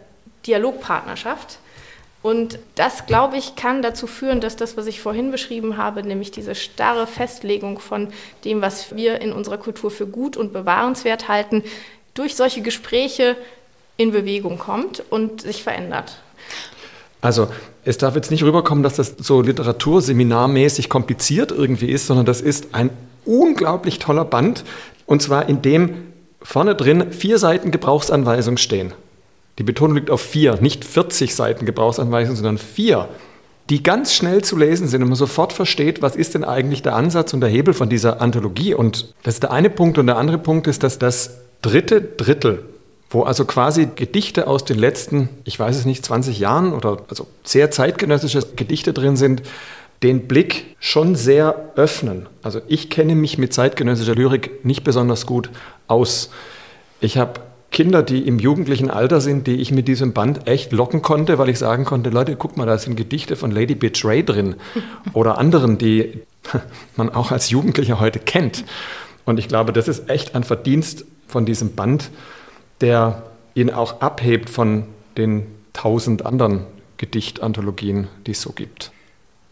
[0.47, 1.59] Dialogpartnerschaft.
[2.23, 6.31] Und das, glaube ich, kann dazu führen, dass das, was ich vorhin beschrieben habe, nämlich
[6.31, 8.09] diese starre Festlegung von
[8.45, 11.63] dem, was wir in unserer Kultur für gut und bewahrenswert halten,
[12.15, 13.37] durch solche Gespräche
[13.97, 16.19] in Bewegung kommt und sich verändert.
[17.21, 17.49] Also
[17.85, 22.75] es darf jetzt nicht rüberkommen, dass das so literaturseminarmäßig kompliziert irgendwie ist, sondern das ist
[22.75, 22.91] ein
[23.27, 24.65] unglaublich toller Band
[25.07, 26.09] und zwar in dem
[26.43, 28.93] vorne drin vier Seiten Gebrauchsanweisung stehen.
[29.59, 33.09] Die Betonung liegt auf vier, nicht 40 Seiten Gebrauchsanweisung, sondern vier,
[33.71, 36.97] die ganz schnell zu lesen sind und man sofort versteht, was ist denn eigentlich der
[36.97, 38.75] Ansatz und der Hebel von dieser Anthologie.
[38.75, 42.65] Und das ist der eine Punkt und der andere Punkt ist, dass das dritte Drittel
[43.15, 47.29] wo also quasi Gedichte aus den letzten, ich weiß es nicht, 20 Jahren oder also
[47.45, 49.43] sehr zeitgenössische Gedichte drin sind,
[50.05, 52.27] den Blick schon sehr öffnen.
[52.43, 55.49] Also ich kenne mich mit zeitgenössischer Lyrik nicht besonders gut
[55.89, 56.31] aus.
[57.01, 57.41] Ich habe
[57.71, 61.49] Kinder, die im jugendlichen Alter sind, die ich mit diesem Band echt locken konnte, weil
[61.49, 64.57] ich sagen konnte, Leute, guck mal, da sind Gedichte von Lady Betray drin
[65.15, 66.21] oder anderen, die
[66.97, 68.65] man auch als Jugendlicher heute kennt.
[69.25, 72.11] Und ich glaube, das ist echt ein Verdienst von diesem Band,
[72.83, 73.23] der
[73.55, 74.85] ihn auch abhebt von
[75.17, 76.67] den tausend anderen
[76.99, 78.93] Gedichtanthologien, die es so gibt.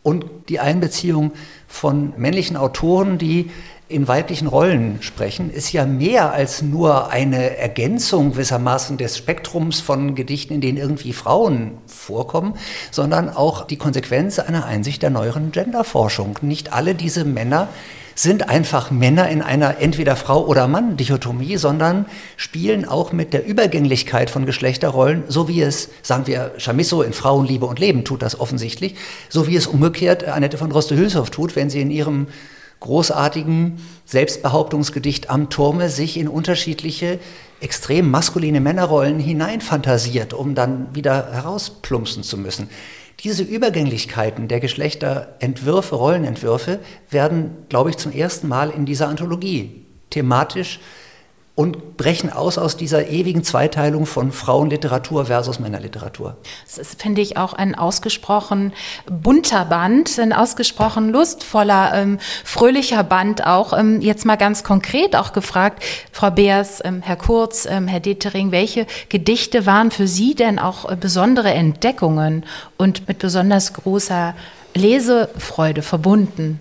[0.03, 1.33] Und die Einbeziehung
[1.69, 3.51] von männlichen Autoren, die
[3.89, 10.15] in weiblichen Rollen sprechen, ist ja mehr als nur eine Ergänzung gewissermaßen des Spektrums von
[10.15, 12.55] Gedichten, in denen irgendwie Frauen vorkommen,
[12.91, 16.39] sondern auch die Konsequenz einer Einsicht der neueren Genderforschung.
[16.41, 17.69] Nicht alle diese Männer
[18.15, 23.47] sind einfach Männer in einer entweder Frau oder Mann Dichotomie, sondern spielen auch mit der
[23.47, 28.39] Übergänglichkeit von Geschlechterrollen, so wie es, sagen wir, Chamisso in Frauenliebe und Leben tut das
[28.39, 28.97] offensichtlich,
[29.29, 32.27] so wie es umgekehrt Annette von Droste-Hülshoff tut, wenn sie in ihrem
[32.81, 37.21] großartigen Selbstbehauptungsgedicht am Turme sich in unterschiedliche
[37.61, 42.69] extrem maskuline Männerrollen hineinfantasiert, um dann wieder herausplumpsen zu müssen.
[43.25, 50.81] Diese Übergänglichkeiten der Geschlechterentwürfe, Rollenentwürfe werden, glaube ich, zum ersten Mal in dieser Anthologie thematisch
[51.55, 56.37] und brechen aus aus dieser ewigen Zweiteilung von Frauenliteratur versus Männerliteratur.
[56.65, 58.73] Das ist, finde ich, auch ein ausgesprochen
[59.07, 63.79] bunter Band, ein ausgesprochen lustvoller, ähm, fröhlicher Band auch.
[63.79, 68.51] Ähm, jetzt mal ganz konkret auch gefragt, Frau Beers, ähm, Herr Kurz, ähm, Herr Detering,
[68.51, 72.47] welche Gedichte waren für Sie denn auch äh, besondere Entdeckungen
[72.79, 74.35] und mit besonders großer
[74.73, 76.61] Lesefreude verbunden?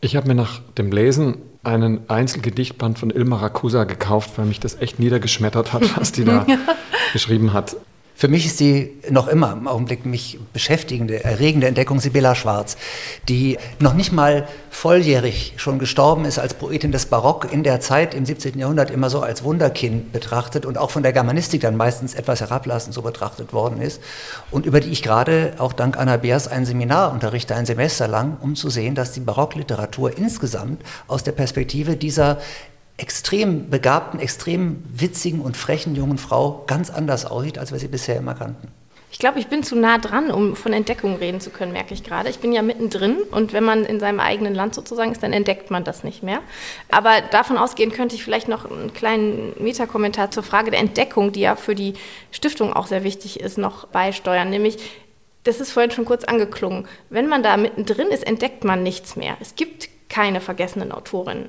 [0.00, 4.80] Ich habe mir nach dem Lesen einen Einzelgedichtband von Ilma Rakusa gekauft, weil mich das
[4.80, 6.46] echt niedergeschmettert hat, was die da
[7.12, 7.76] geschrieben hat.
[8.18, 12.76] Für mich ist die noch immer im Augenblick mich beschäftigende, erregende Entdeckung Sibylla Schwarz,
[13.28, 18.14] die noch nicht mal volljährig schon gestorben ist als Poetin des Barock in der Zeit
[18.14, 18.58] im 17.
[18.58, 22.92] Jahrhundert immer so als Wunderkind betrachtet und auch von der Germanistik dann meistens etwas herablassend
[22.92, 24.00] so betrachtet worden ist
[24.50, 28.36] und über die ich gerade auch dank Anna Beers ein Seminar unterrichte, ein Semester lang,
[28.40, 32.38] um zu sehen, dass die Barockliteratur insgesamt aus der Perspektive dieser
[32.98, 38.16] extrem begabten, extrem witzigen und frechen jungen Frau ganz anders aussieht, als wir sie bisher
[38.16, 38.68] immer kannten.
[39.10, 42.04] Ich glaube, ich bin zu nah dran, um von Entdeckung reden zu können, merke ich
[42.04, 42.28] gerade.
[42.28, 45.70] Ich bin ja mittendrin und wenn man in seinem eigenen Land sozusagen ist, dann entdeckt
[45.70, 46.40] man das nicht mehr.
[46.90, 51.40] Aber davon ausgehend könnte ich vielleicht noch einen kleinen Metakommentar zur Frage der Entdeckung, die
[51.40, 51.94] ja für die
[52.32, 54.50] Stiftung auch sehr wichtig ist, noch beisteuern.
[54.50, 54.76] Nämlich,
[55.44, 59.38] das ist vorhin schon kurz angeklungen, wenn man da mittendrin ist, entdeckt man nichts mehr.
[59.40, 61.48] Es gibt keine vergessenen Autorinnen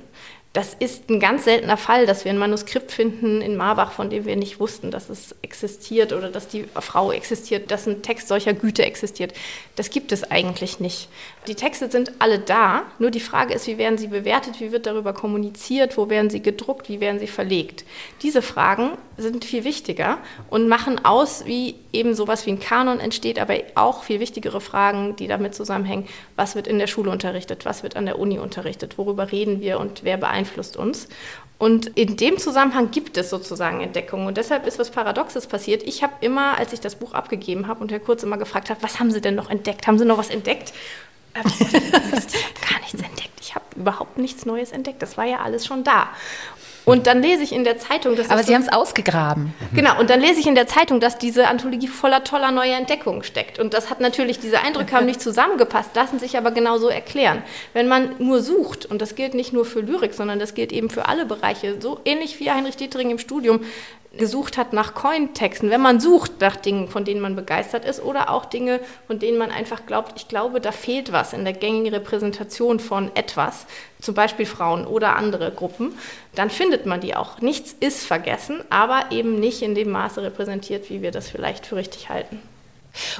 [0.53, 4.25] das ist ein ganz seltener Fall, dass wir ein Manuskript finden in Marbach, von dem
[4.25, 8.53] wir nicht wussten, dass es existiert oder dass die Frau existiert, dass ein Text solcher
[8.53, 9.33] Güte existiert.
[9.75, 11.07] Das gibt es eigentlich nicht.
[11.47, 14.87] Die Texte sind alle da, nur die Frage ist, wie werden sie bewertet, wie wird
[14.87, 17.85] darüber kommuniziert, wo werden sie gedruckt, wie werden sie verlegt.
[18.23, 20.17] Diese Fragen sind viel wichtiger
[20.49, 25.15] und machen aus, wie eben sowas wie ein Kanon entsteht, aber auch viel wichtigere Fragen,
[25.15, 28.97] die damit zusammenhängen, was wird in der Schule unterrichtet, was wird an der Uni unterrichtet,
[28.97, 31.07] worüber reden wir und wer beeinflusst beeinflusst uns.
[31.57, 34.27] Und in dem Zusammenhang gibt es sozusagen Entdeckungen.
[34.27, 35.83] Und deshalb ist was Paradoxes passiert.
[35.83, 38.77] Ich habe immer, als ich das Buch abgegeben habe und Herr Kurz immer gefragt hat,
[38.81, 39.85] was haben Sie denn noch entdeckt?
[39.85, 40.71] Haben Sie noch was entdeckt?
[41.35, 43.39] ich habe gar nichts entdeckt.
[43.41, 45.01] Ich habe überhaupt nichts Neues entdeckt.
[45.01, 46.09] Das war ja alles schon da.
[46.85, 48.29] Und dann lese ich in der Zeitung, dass.
[48.29, 49.53] Aber Sie so, haben es ausgegraben.
[49.73, 53.23] Genau, und dann lese ich in der Zeitung, dass diese Anthologie voller toller neuer Entdeckungen
[53.23, 53.59] steckt.
[53.59, 57.43] Und das hat natürlich, diese Eindrücke haben nicht zusammengepasst, lassen sich aber genauso erklären.
[57.73, 60.89] Wenn man nur sucht, und das gilt nicht nur für Lyrik, sondern das gilt eben
[60.89, 63.61] für alle Bereiche, so ähnlich wie Heinrich Dietering im Studium,
[64.19, 68.29] gesucht hat nach Coin-Texten, wenn man sucht nach Dingen, von denen man begeistert ist oder
[68.29, 71.91] auch Dinge, von denen man einfach glaubt, ich glaube, da fehlt was in der gängigen
[71.91, 73.65] Repräsentation von etwas,
[73.99, 75.97] zum Beispiel Frauen oder andere Gruppen,
[76.35, 77.41] dann findet man die auch.
[77.41, 81.77] Nichts ist vergessen, aber eben nicht in dem Maße repräsentiert, wie wir das vielleicht für
[81.77, 82.39] richtig halten.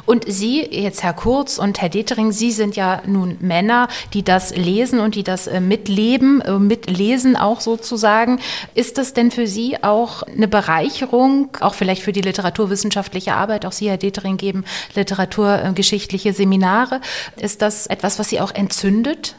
[0.06, 4.56] Und Sie, jetzt Herr Kurz und Herr Detering, Sie sind ja nun Männer, die das
[4.56, 8.40] lesen und die das äh, mitleben, äh, mitlesen auch sozusagen.
[8.76, 13.66] Ist das denn für Sie auch eine Bereicherung, auch vielleicht für die literaturwissenschaftliche Arbeit?
[13.66, 17.02] Auch Sie, Herr Detering, geben literaturgeschichtliche Seminare.
[17.38, 19.36] Ist das etwas, was Sie auch entzündet?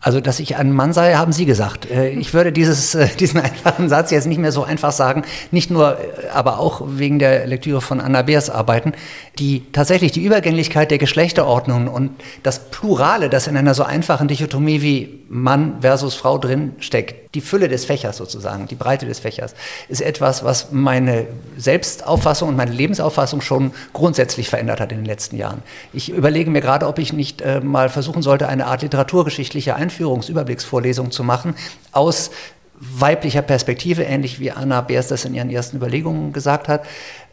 [0.00, 1.90] Also, dass ich ein Mann sei, haben Sie gesagt.
[1.90, 5.70] Äh, ich würde dieses, äh, diesen einfachen Satz jetzt nicht mehr so einfach sagen, nicht
[5.70, 8.92] nur, äh, aber auch wegen der Lektüre von Anna Beers Arbeiten,
[9.38, 12.10] die tatsächlich die Übergänglichkeit der Geschlechterordnung und
[12.44, 17.40] das Plurale, das in einer so einfachen Dichotomie wie Mann versus Frau drin steckt, die
[17.40, 19.54] Fülle des Fächers sozusagen, die Breite des Fächers,
[19.88, 25.36] ist etwas, was meine Selbstauffassung und meine Lebensauffassung schon grundsätzlich verändert hat in den letzten
[25.36, 25.62] Jahren.
[25.92, 31.10] Ich überlege mir gerade, ob ich nicht äh, mal versuchen sollte, eine Art literaturgeschichtliche Einführungsüberblicksvorlesung
[31.10, 31.54] zu machen
[31.92, 32.30] aus
[32.80, 36.84] weiblicher Perspektive, ähnlich wie Anna Beers das in ihren ersten Überlegungen gesagt hat.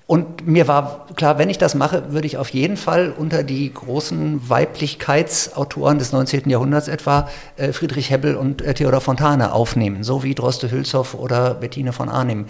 [0.07, 3.73] Und mir war klar, wenn ich das mache, würde ich auf jeden Fall unter die
[3.73, 6.47] großen Weiblichkeitsautoren des 19.
[6.47, 11.55] Jahrhunderts etwa äh, Friedrich Hebbel und äh, Theodor Fontane aufnehmen, so wie Droste Hülshoff oder
[11.55, 12.45] Bettine von Arnim.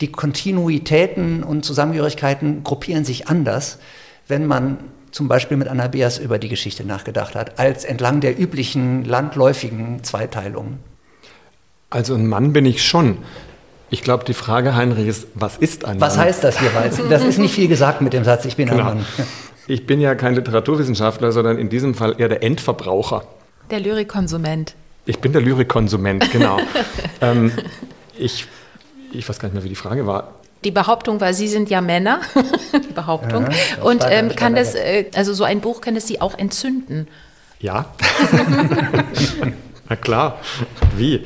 [0.00, 3.78] Die Kontinuitäten und Zusammengehörigkeiten gruppieren sich anders,
[4.26, 4.78] wenn man
[5.10, 10.02] zum Beispiel mit Anna Beers über die Geschichte nachgedacht hat, als entlang der üblichen landläufigen
[10.02, 10.78] Zweiteilung.
[11.88, 13.18] Also ein Mann bin ich schon.
[13.88, 16.24] Ich glaube, die Frage, Heinrich, ist, was ist ein was Mann?
[16.24, 17.00] Was heißt das jeweils?
[17.08, 18.80] Das ist nicht viel gesagt mit dem Satz, ich bin genau.
[18.80, 19.06] ein Mann.
[19.68, 23.24] Ich bin ja kein Literaturwissenschaftler, sondern in diesem Fall eher der Endverbraucher.
[23.70, 24.74] Der Lyrikkonsument.
[25.06, 26.58] Ich bin der Lyrikkonsument, genau.
[27.20, 27.52] ähm,
[28.18, 28.46] ich,
[29.12, 30.34] ich weiß gar nicht mehr, wie die Frage war.
[30.64, 32.20] Die Behauptung war, Sie sind ja Männer.
[32.88, 33.46] die Behauptung.
[33.48, 37.06] Ja, Und ähm, kann das, äh, also so ein Buch kann es Sie auch entzünden?
[37.60, 37.86] Ja.
[39.88, 40.40] Na klar.
[40.96, 41.24] Wie?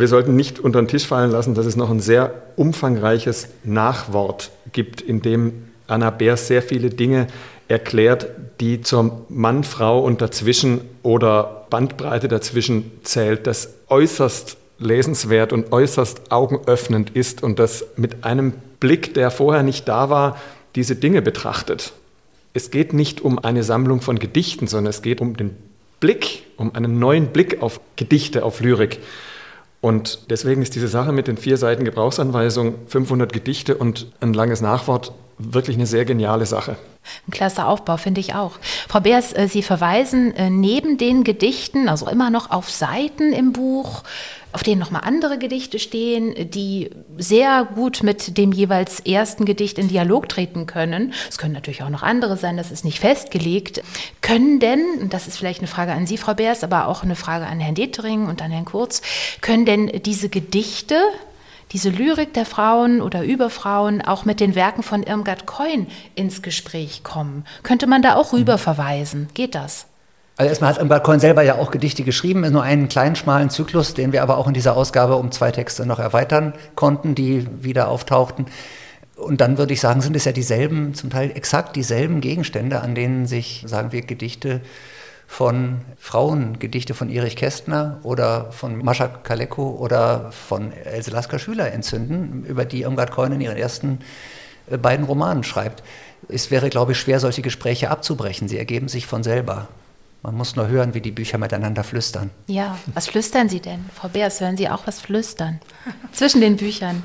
[0.00, 4.50] Wir sollten nicht unter den Tisch fallen lassen, dass es noch ein sehr umfangreiches Nachwort
[4.72, 7.26] gibt, in dem Anna Bär sehr viele Dinge
[7.68, 8.28] erklärt,
[8.60, 16.32] die zur Mann, Frau und dazwischen oder Bandbreite dazwischen zählt, das äußerst lesenswert und äußerst
[16.32, 20.38] augenöffnend ist und das mit einem Blick, der vorher nicht da war,
[20.76, 21.92] diese Dinge betrachtet.
[22.54, 25.56] Es geht nicht um eine Sammlung von Gedichten, sondern es geht um den
[26.00, 28.98] Blick, um einen neuen Blick auf Gedichte, auf Lyrik.
[29.80, 34.60] Und deswegen ist diese Sache mit den vier Seiten Gebrauchsanweisung, 500 Gedichte und ein langes
[34.60, 36.76] Nachwort wirklich eine sehr geniale Sache.
[37.26, 38.52] Ein klasse Aufbau, finde ich auch.
[38.88, 43.52] Frau Beers, äh, Sie verweisen äh, neben den Gedichten, also immer noch auf Seiten im
[43.52, 44.02] Buch,
[44.52, 49.88] auf denen nochmal andere Gedichte stehen, die sehr gut mit dem jeweils ersten Gedicht in
[49.88, 51.12] Dialog treten können.
[51.28, 53.82] Es können natürlich auch noch andere sein, das ist nicht festgelegt.
[54.20, 57.16] Können denn, und das ist vielleicht eine Frage an Sie, Frau Beers, aber auch eine
[57.16, 59.02] Frage an Herrn Detering und an Herrn Kurz,
[59.40, 60.96] können denn diese Gedichte,
[61.72, 65.86] diese Lyrik der Frauen oder über Frauen auch mit den Werken von Irmgard Coin
[66.16, 67.44] ins Gespräch kommen?
[67.62, 69.28] Könnte man da auch rüber verweisen?
[69.34, 69.86] Geht das?
[70.40, 74.12] Also erstmal hat Balkon selber ja auch Gedichte geschrieben, nur einen kleinen, schmalen Zyklus, den
[74.12, 78.46] wir aber auch in dieser Ausgabe um zwei Texte noch erweitern konnten, die wieder auftauchten.
[79.16, 82.94] Und dann würde ich sagen, sind es ja dieselben, zum Teil exakt dieselben Gegenstände, an
[82.94, 84.62] denen sich, sagen wir, Gedichte
[85.26, 91.70] von Frauen, Gedichte von Erich Kästner oder von Mascha Kaleko oder von Else Lasker Schüler
[91.70, 93.98] entzünden, über die Irmgard Keun in ihren ersten
[94.70, 95.82] äh, beiden Romanen schreibt.
[96.30, 98.48] Es wäre, glaube ich, schwer, solche Gespräche abzubrechen.
[98.48, 99.68] Sie ergeben sich von selber.
[100.22, 102.30] Man muss nur hören, wie die Bücher miteinander flüstern.
[102.46, 103.86] Ja, was flüstern Sie denn?
[103.94, 105.60] Frau Beers, hören Sie auch was flüstern?
[106.12, 107.02] Zwischen den Büchern.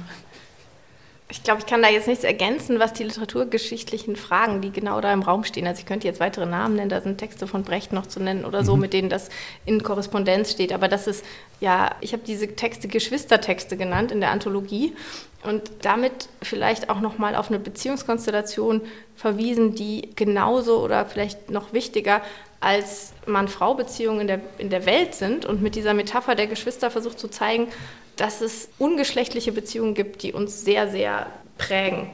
[1.27, 5.11] Ich glaube, ich kann da jetzt nichts ergänzen, was die literaturgeschichtlichen Fragen, die genau da
[5.11, 5.65] im Raum stehen.
[5.65, 8.45] Also ich könnte jetzt weitere Namen nennen, da sind Texte von Brecht noch zu nennen
[8.45, 8.81] oder so, mhm.
[8.81, 9.29] mit denen das
[9.65, 10.71] in Korrespondenz steht.
[10.71, 11.25] Aber das ist,
[11.59, 14.93] ja, ich habe diese Texte Geschwistertexte genannt in der Anthologie
[15.43, 18.81] und damit vielleicht auch nochmal auf eine Beziehungskonstellation
[19.15, 22.21] verwiesen, die genauso oder vielleicht noch wichtiger
[22.65, 27.19] als Mann-Frau-Beziehungen in der, in der Welt sind und mit dieser Metapher der Geschwister versucht
[27.19, 27.67] zu zeigen,
[28.15, 31.27] dass es ungeschlechtliche Beziehungen gibt, die uns sehr, sehr
[31.59, 32.09] prägen.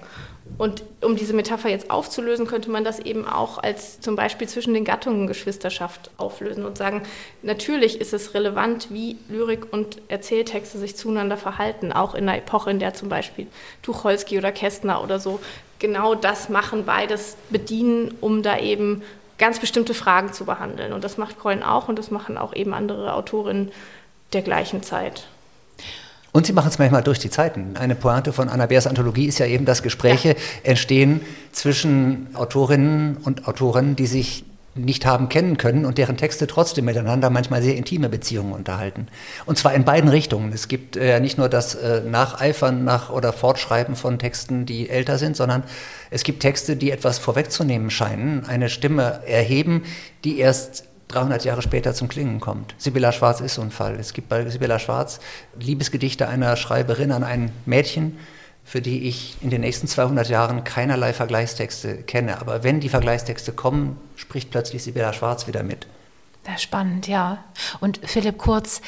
[0.57, 4.73] Und um diese Metapher jetzt aufzulösen, könnte man das eben auch als zum Beispiel zwischen
[4.73, 7.03] den Gattungen Geschwisterschaft auflösen und sagen,
[7.41, 12.71] natürlich ist es relevant, wie Lyrik und Erzähltexte sich zueinander verhalten, auch in einer Epoche,
[12.71, 13.47] in der zum Beispiel
[13.83, 15.39] Tucholsky oder Kästner oder so
[15.79, 19.01] genau das machen, beides bedienen, um da eben
[19.41, 20.93] ganz bestimmte Fragen zu behandeln.
[20.93, 23.71] Und das macht Coyne auch und das machen auch eben andere Autorinnen
[24.31, 25.27] der gleichen Zeit.
[26.31, 27.75] Und sie machen es manchmal durch die Zeiten.
[27.75, 30.35] Eine Pointe von Anna Beers Anthologie ist ja eben, dass Gespräche ja.
[30.63, 36.85] entstehen zwischen Autorinnen und Autoren, die sich nicht haben kennen können und deren Texte trotzdem
[36.85, 39.07] miteinander manchmal sehr intime Beziehungen unterhalten.
[39.45, 40.53] Und zwar in beiden Richtungen.
[40.53, 44.89] Es gibt ja äh, nicht nur das äh, Nacheifern nach oder Fortschreiben von Texten, die
[44.89, 45.63] älter sind, sondern
[46.09, 49.83] es gibt Texte, die etwas vorwegzunehmen scheinen, eine Stimme erheben,
[50.23, 52.73] die erst 300 Jahre später zum Klingen kommt.
[52.77, 53.97] Sibylla Schwarz ist so ein Fall.
[53.99, 55.19] Es gibt bei Sibylla Schwarz
[55.59, 58.17] Liebesgedichte einer Schreiberin an ein Mädchen,
[58.63, 62.39] für die ich in den nächsten 200 Jahren keinerlei Vergleichstexte kenne.
[62.39, 65.87] Aber wenn die Vergleichstexte kommen, spricht plötzlich Sibylla Schwarz wieder mit.
[66.57, 67.43] Spannend, ja.
[67.79, 68.81] Und Philipp Kurz,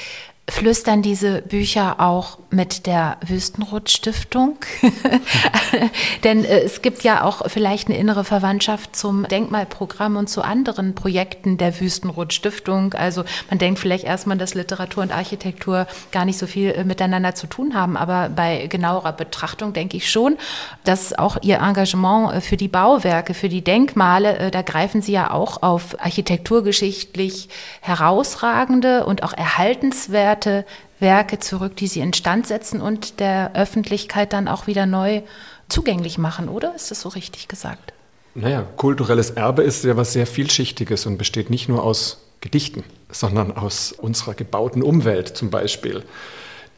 [0.49, 4.57] flüstern diese Bücher auch mit der Wüstenrot Stiftung?
[6.23, 10.95] Denn äh, es gibt ja auch vielleicht eine innere Verwandtschaft zum Denkmalprogramm und zu anderen
[10.95, 12.93] Projekten der Wüstenrot Stiftung.
[12.93, 17.35] Also man denkt vielleicht erstmal, dass Literatur und Architektur gar nicht so viel äh, miteinander
[17.35, 17.95] zu tun haben.
[17.95, 20.37] Aber bei genauerer Betrachtung denke ich schon,
[20.83, 25.31] dass auch ihr Engagement äh, für die Bauwerke, für die Denkmale, da greifen sie ja
[25.31, 27.47] auch auf architekturgeschichtlich
[27.81, 30.65] herausragende und auch erhaltenswerte bewährte
[30.99, 35.21] Werke zurück, die sie instand setzen und der Öffentlichkeit dann auch wieder neu
[35.69, 36.73] zugänglich machen, oder?
[36.75, 37.93] Ist das so richtig gesagt?
[38.35, 43.51] Naja, kulturelles Erbe ist ja was sehr vielschichtiges und besteht nicht nur aus Gedichten, sondern
[43.51, 46.03] aus unserer gebauten Umwelt zum Beispiel,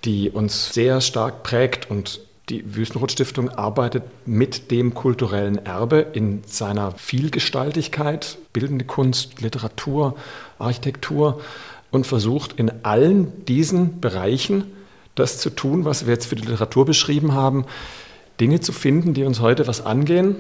[0.04, 6.92] die uns sehr stark prägt und die Wüstenrot-Stiftung arbeitet mit dem kulturellen Erbe in seiner
[6.92, 10.16] Vielgestaltigkeit, bildende Kunst, Literatur,
[10.60, 11.42] Architektur
[11.96, 14.66] und versucht in allen diesen Bereichen
[15.16, 17.66] das zu tun, was wir jetzt für die Literatur beschrieben haben,
[18.40, 20.36] Dinge zu finden, die uns heute was angehen,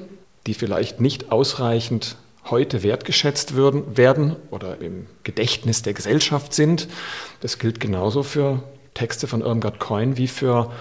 [0.47, 2.17] die vielleicht nicht ausreichend
[2.49, 6.87] heute wertgeschätzt würden, werden oder im Gedächtnis der Gesellschaft sind.
[7.39, 8.61] Das gilt genauso für
[8.93, 10.71] Texte von Irmgard Coin wie für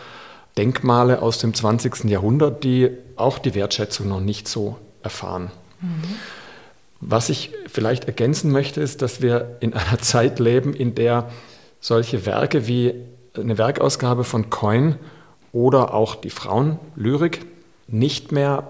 [0.59, 2.05] Denkmale aus dem 20.
[2.05, 5.51] Jahrhundert, die auch die Wertschätzung noch nicht so erfahren.
[5.81, 6.17] Mhm.
[7.01, 11.31] Was ich vielleicht ergänzen möchte, ist, dass wir in einer Zeit leben, in der
[11.81, 12.95] solche Werke wie
[13.35, 14.97] eine Werkausgabe von Coin
[15.53, 17.45] oder auch die Frauenlyrik
[17.87, 18.69] nicht mehr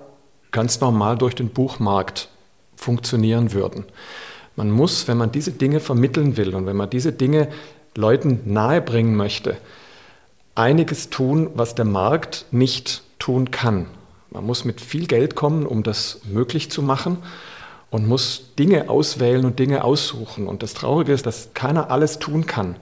[0.50, 2.28] ganz normal durch den Buchmarkt
[2.76, 3.84] funktionieren würden.
[4.56, 7.48] Man muss, wenn man diese Dinge vermitteln will und wenn man diese Dinge
[7.96, 9.56] Leuten nahebringen möchte,
[10.54, 13.86] einiges tun, was der Markt nicht tun kann.
[14.30, 17.18] Man muss mit viel Geld kommen, um das möglich zu machen
[17.94, 20.48] und muss Dinge auswählen und Dinge aussuchen.
[20.48, 22.74] Und das Traurige ist, dass keiner alles tun kann,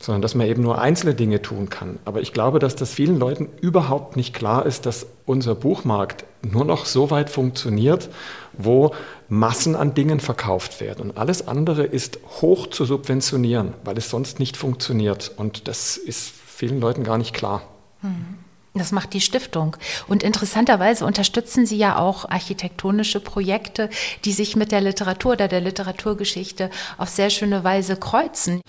[0.00, 1.98] sondern dass man eben nur einzelne Dinge tun kann.
[2.06, 6.64] Aber ich glaube, dass das vielen Leuten überhaupt nicht klar ist, dass unser Buchmarkt nur
[6.64, 8.08] noch so weit funktioniert,
[8.54, 8.94] wo
[9.28, 11.10] Massen an Dingen verkauft werden.
[11.10, 15.30] Und alles andere ist hoch zu subventionieren, weil es sonst nicht funktioniert.
[15.36, 17.64] Und das ist vielen Leuten gar nicht klar.
[18.00, 18.47] Mhm.
[18.78, 19.76] Das macht die Stiftung.
[20.06, 23.90] Und interessanterweise unterstützen Sie ja auch architektonische Projekte,
[24.24, 28.60] die sich mit der Literatur oder der Literaturgeschichte auf sehr schöne Weise kreuzen.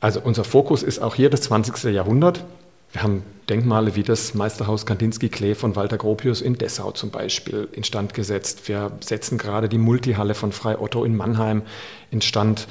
[0.00, 1.84] Also unser Fokus ist auch hier das 20.
[1.84, 2.44] Jahrhundert.
[2.92, 8.14] Wir haben Denkmale wie das Meisterhaus Kandinsky-Klee von Walter Gropius in Dessau zum Beispiel instand
[8.14, 8.68] gesetzt.
[8.68, 11.62] Wir setzen gerade die Multihalle von Frei Otto in Mannheim
[12.10, 12.68] instand.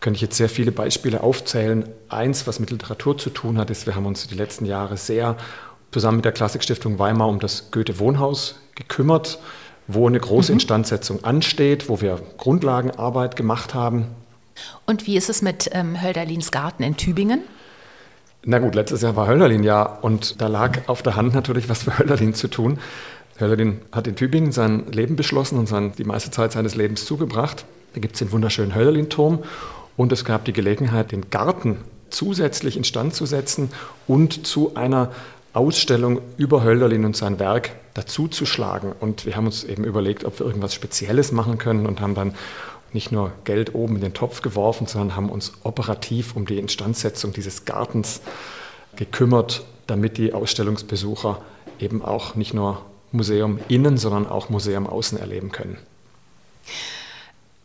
[0.00, 1.88] Könnte ich jetzt sehr viele Beispiele aufzählen.
[2.08, 5.36] Eins, was mit Literatur zu tun hat, ist, wir haben uns die letzten Jahre sehr
[5.90, 9.38] zusammen mit der Klassikstiftung Weimar um das Goethe-Wohnhaus gekümmert,
[9.86, 10.56] wo eine große mhm.
[10.56, 14.06] Instandsetzung ansteht, wo wir Grundlagenarbeit gemacht haben.
[14.86, 17.42] Und wie ist es mit ähm, Hölderlins Garten in Tübingen?
[18.44, 21.82] Na gut, letztes Jahr war Hölderlin ja und da lag auf der Hand natürlich was
[21.82, 22.78] für Hölderlin zu tun.
[23.38, 27.64] Hölderlin hat in Tübingen sein Leben beschlossen und sein, die meiste Zeit seines Lebens zugebracht.
[27.94, 29.40] Da gibt es den wunderschönen Hölderlin-Turm
[29.96, 31.78] und es gab die Gelegenheit, den Garten
[32.10, 33.70] zusätzlich instand zu setzen
[34.06, 35.10] und zu einer
[35.52, 38.92] Ausstellung über Hölderlin und sein Werk dazuzuschlagen.
[38.98, 42.34] Und wir haben uns eben überlegt, ob wir irgendwas Spezielles machen können und haben dann
[42.92, 47.32] nicht nur Geld oben in den Topf geworfen, sondern haben uns operativ um die Instandsetzung
[47.32, 48.20] dieses Gartens
[48.96, 51.40] gekümmert, damit die Ausstellungsbesucher
[51.78, 52.82] eben auch nicht nur
[53.12, 55.78] Museum innen, sondern auch Museum außen erleben können.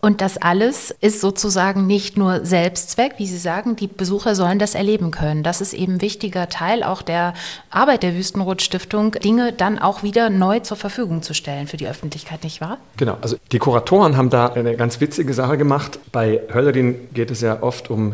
[0.06, 4.76] Und das alles ist sozusagen nicht nur Selbstzweck, wie Sie sagen, die Besucher sollen das
[4.76, 5.42] erleben können.
[5.42, 7.34] Das ist eben ein wichtiger Teil auch der
[7.72, 11.88] Arbeit der Wüstenrot Stiftung, Dinge dann auch wieder neu zur Verfügung zu stellen für die
[11.88, 12.78] Öffentlichkeit, nicht wahr?
[12.98, 15.98] Genau, also die Kuratoren haben da eine ganz witzige Sache gemacht.
[16.12, 18.14] Bei Höllerin geht es ja oft um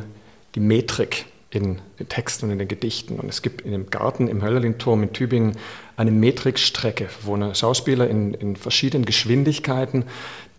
[0.55, 3.19] die Metrik in den Texten und in den Gedichten.
[3.19, 5.57] Und es gibt in dem Garten im Höllerlin-Turm in Tübingen
[5.97, 10.05] eine Metrikstrecke, wo ein Schauspieler in, in verschiedenen Geschwindigkeiten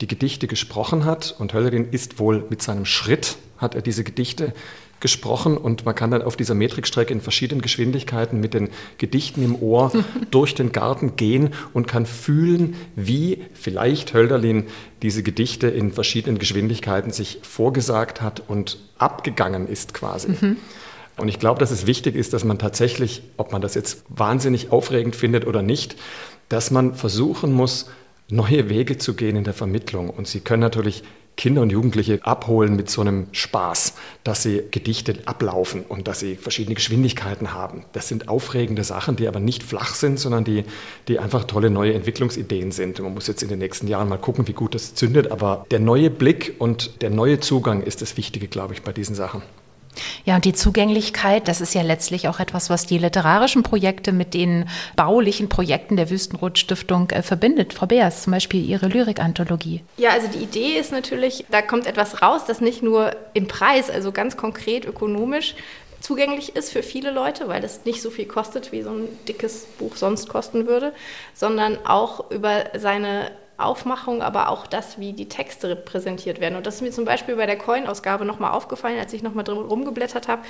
[0.02, 1.34] die Gedichte gesprochen hat.
[1.38, 4.52] Und Höllerin ist wohl mit seinem Schritt, hat er diese Gedichte
[4.98, 9.60] gesprochen und man kann dann auf dieser Metrikstrecke in verschiedenen Geschwindigkeiten mit den Gedichten im
[9.60, 9.90] Ohr
[10.30, 14.66] durch den Garten gehen und kann fühlen, wie vielleicht Hölderlin
[15.02, 20.28] diese Gedichte in verschiedenen Geschwindigkeiten sich vorgesagt hat und abgegangen ist quasi.
[20.40, 20.56] Mhm.
[21.16, 24.70] Und ich glaube, dass es wichtig ist, dass man tatsächlich, ob man das jetzt wahnsinnig
[24.70, 25.96] aufregend findet oder nicht,
[26.48, 27.88] dass man versuchen muss,
[28.32, 30.10] neue Wege zu gehen in der Vermittlung.
[30.10, 31.04] Und Sie können natürlich
[31.36, 36.36] Kinder und Jugendliche abholen mit so einem Spaß, dass sie Gedichte ablaufen und dass sie
[36.36, 37.84] verschiedene Geschwindigkeiten haben.
[37.92, 40.64] Das sind aufregende Sachen, die aber nicht flach sind, sondern die,
[41.08, 43.00] die einfach tolle neue Entwicklungsideen sind.
[43.00, 45.80] Man muss jetzt in den nächsten Jahren mal gucken, wie gut das zündet, aber der
[45.80, 49.42] neue Blick und der neue Zugang ist das Wichtige, glaube ich, bei diesen Sachen.
[50.24, 54.34] Ja, und die Zugänglichkeit, das ist ja letztlich auch etwas, was die literarischen Projekte mit
[54.34, 57.72] den baulichen Projekten der Wüstenrot-Stiftung äh, verbindet.
[57.72, 59.82] Frau Beers, zum Beispiel Ihre Lyrikanthologie.
[59.96, 63.90] Ja, also die Idee ist natürlich, da kommt etwas raus, das nicht nur im Preis,
[63.90, 65.54] also ganz konkret ökonomisch,
[66.00, 69.66] zugänglich ist für viele Leute, weil es nicht so viel kostet, wie so ein dickes
[69.78, 70.92] Buch sonst kosten würde,
[71.34, 76.56] sondern auch über seine Aufmachung, aber auch das, wie die Texte repräsentiert werden.
[76.56, 79.58] Und das ist mir zum Beispiel bei der Coin-Ausgabe nochmal aufgefallen, als ich nochmal drin
[79.58, 80.42] rumgeblättert habe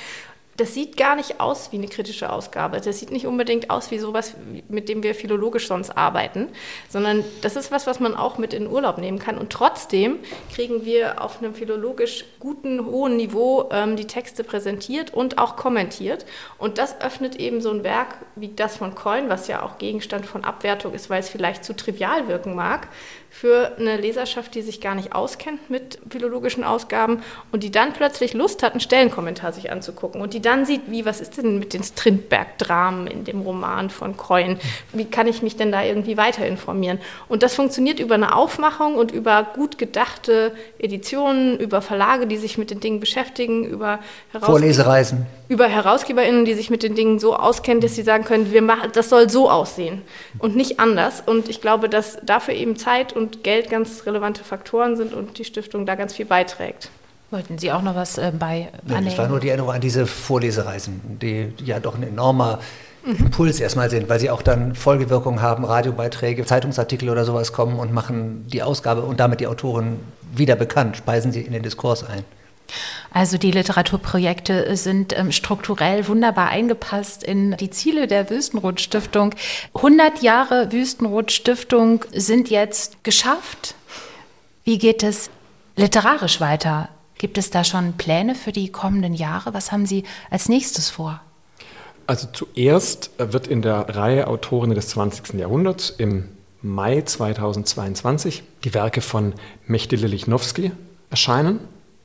[0.56, 2.80] das sieht gar nicht aus wie eine kritische Ausgabe.
[2.80, 4.34] Das sieht nicht unbedingt aus wie sowas,
[4.68, 6.48] mit dem wir philologisch sonst arbeiten,
[6.90, 9.38] sondern das ist was, was man auch mit in Urlaub nehmen kann.
[9.38, 10.18] Und trotzdem
[10.54, 16.26] kriegen wir auf einem philologisch guten, hohen Niveau ähm, die Texte präsentiert und auch kommentiert.
[16.58, 20.26] Und das öffnet eben so ein Werk wie das von Coin, was ja auch Gegenstand
[20.26, 22.88] von Abwertung ist, weil es vielleicht zu trivial wirken mag,
[23.32, 28.34] für eine Leserschaft, die sich gar nicht auskennt mit philologischen Ausgaben und die dann plötzlich
[28.34, 31.72] Lust hat, einen Stellenkommentar sich anzugucken und die dann sieht, wie, was ist denn mit
[31.72, 34.58] den Strindberg-Dramen in dem Roman von Kreuen?
[34.92, 36.98] Wie kann ich mich denn da irgendwie weiter informieren?
[37.26, 42.58] Und das funktioniert über eine Aufmachung und über gut gedachte Editionen, über Verlage, die sich
[42.58, 44.00] mit den Dingen beschäftigen, über
[44.38, 45.26] Vorlesereisen.
[45.52, 48.88] Über HerausgeberInnen, die sich mit den Dingen so auskennen, dass sie sagen können, wir machen,
[48.94, 50.00] das soll so aussehen
[50.38, 51.22] und nicht anders.
[51.26, 55.44] Und ich glaube, dass dafür eben Zeit und Geld ganz relevante Faktoren sind und die
[55.44, 56.88] Stiftung da ganz viel beiträgt.
[57.30, 60.06] Wollten Sie auch noch was äh, bei Nein, Das war nur die Erinnerung an diese
[60.06, 62.60] Vorlesereisen, die ja doch ein enormer
[63.04, 63.26] mhm.
[63.26, 67.92] Impuls erstmal sind, weil sie auch dann Folgewirkungen haben, Radiobeiträge, Zeitungsartikel oder sowas kommen und
[67.92, 70.00] machen die Ausgabe und damit die Autoren
[70.34, 72.24] wieder bekannt, speisen sie in den Diskurs ein.
[73.10, 79.34] Also die Literaturprojekte sind ähm, strukturell wunderbar eingepasst in die Ziele der Wüstenrot Stiftung.
[79.74, 83.74] 100 Jahre Wüstenrot Stiftung sind jetzt geschafft.
[84.64, 85.30] Wie geht es
[85.76, 86.88] literarisch weiter?
[87.18, 89.54] Gibt es da schon Pläne für die kommenden Jahre?
[89.54, 91.20] Was haben Sie als nächstes vor?
[92.06, 95.34] Also zuerst wird in der Reihe Autorinnen des 20.
[95.38, 96.28] Jahrhunderts im
[96.62, 99.34] Mai 2022 die Werke von
[99.66, 100.72] Mechtile Lichnowsky
[101.10, 101.60] erscheinen.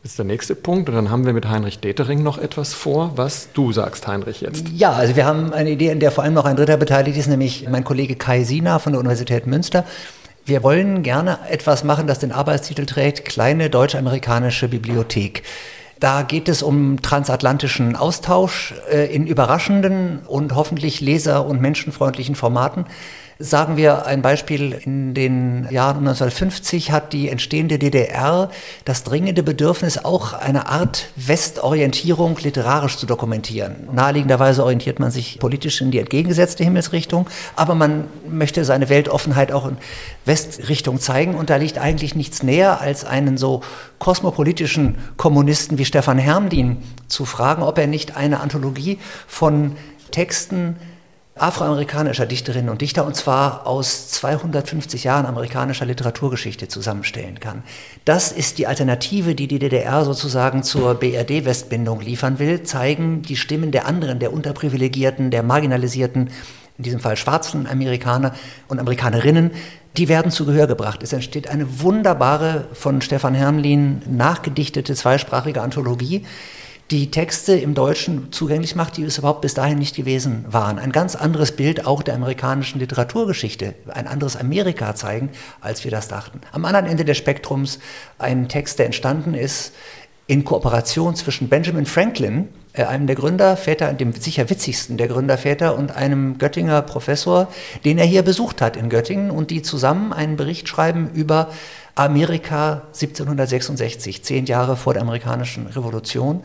[0.07, 0.87] Ist der nächste Punkt.
[0.87, 4.69] Und dann haben wir mit Heinrich Detering noch etwas vor, was du sagst, Heinrich, jetzt.
[4.69, 7.27] Ja, also wir haben eine Idee, in der vor allem noch ein Dritter beteiligt ist,
[7.27, 9.83] nämlich mein Kollege Kai Sina von der Universität Münster.
[10.45, 15.43] Wir wollen gerne etwas machen, das den Arbeitstitel trägt, Kleine deutsch-amerikanische Bibliothek.
[15.99, 22.85] Da geht es um transatlantischen Austausch äh, in überraschenden und hoffentlich leser- und menschenfreundlichen Formaten
[23.39, 28.49] Sagen wir ein Beispiel, in den Jahren 1950 hat die entstehende DDR
[28.83, 33.75] das dringende Bedürfnis, auch eine Art Westorientierung literarisch zu dokumentieren.
[33.91, 39.67] Naheliegenderweise orientiert man sich politisch in die entgegengesetzte Himmelsrichtung, aber man möchte seine Weltoffenheit auch
[39.67, 39.77] in
[40.25, 43.61] Westrichtung zeigen und da liegt eigentlich nichts näher, als einen so
[43.99, 46.77] kosmopolitischen Kommunisten wie Stefan Hermdin
[47.07, 49.75] zu fragen, ob er nicht eine Anthologie von
[50.09, 50.77] Texten
[51.41, 57.63] afroamerikanischer Dichterinnen und Dichter, und zwar aus 250 Jahren amerikanischer Literaturgeschichte zusammenstellen kann.
[58.05, 63.71] Das ist die Alternative, die die DDR sozusagen zur BRD-Westbindung liefern will, zeigen die Stimmen
[63.71, 66.29] der anderen, der Unterprivilegierten, der Marginalisierten,
[66.77, 68.33] in diesem Fall schwarzen Amerikaner
[68.67, 69.51] und Amerikanerinnen,
[69.97, 71.01] die werden zu Gehör gebracht.
[71.01, 76.23] Es entsteht eine wunderbare, von Stefan Hermlin nachgedichtete zweisprachige Anthologie,
[76.91, 80.79] die Texte im Deutschen zugänglich macht, die es überhaupt bis dahin nicht gewesen waren.
[80.79, 85.29] Ein ganz anderes Bild auch der amerikanischen Literaturgeschichte, ein anderes Amerika zeigen,
[85.59, 86.39] als wir das dachten.
[86.53, 87.79] Am anderen Ende des Spektrums
[88.17, 89.73] ein Text, der entstanden ist
[90.27, 95.95] in Kooperation zwischen Benjamin Franklin, äh, einem der Gründerväter, dem sicher witzigsten der Gründerväter und
[95.95, 97.49] einem Göttinger Professor,
[97.83, 101.49] den er hier besucht hat in Göttingen und die zusammen einen Bericht schreiben über
[101.95, 106.43] Amerika 1766, zehn Jahre vor der amerikanischen Revolution.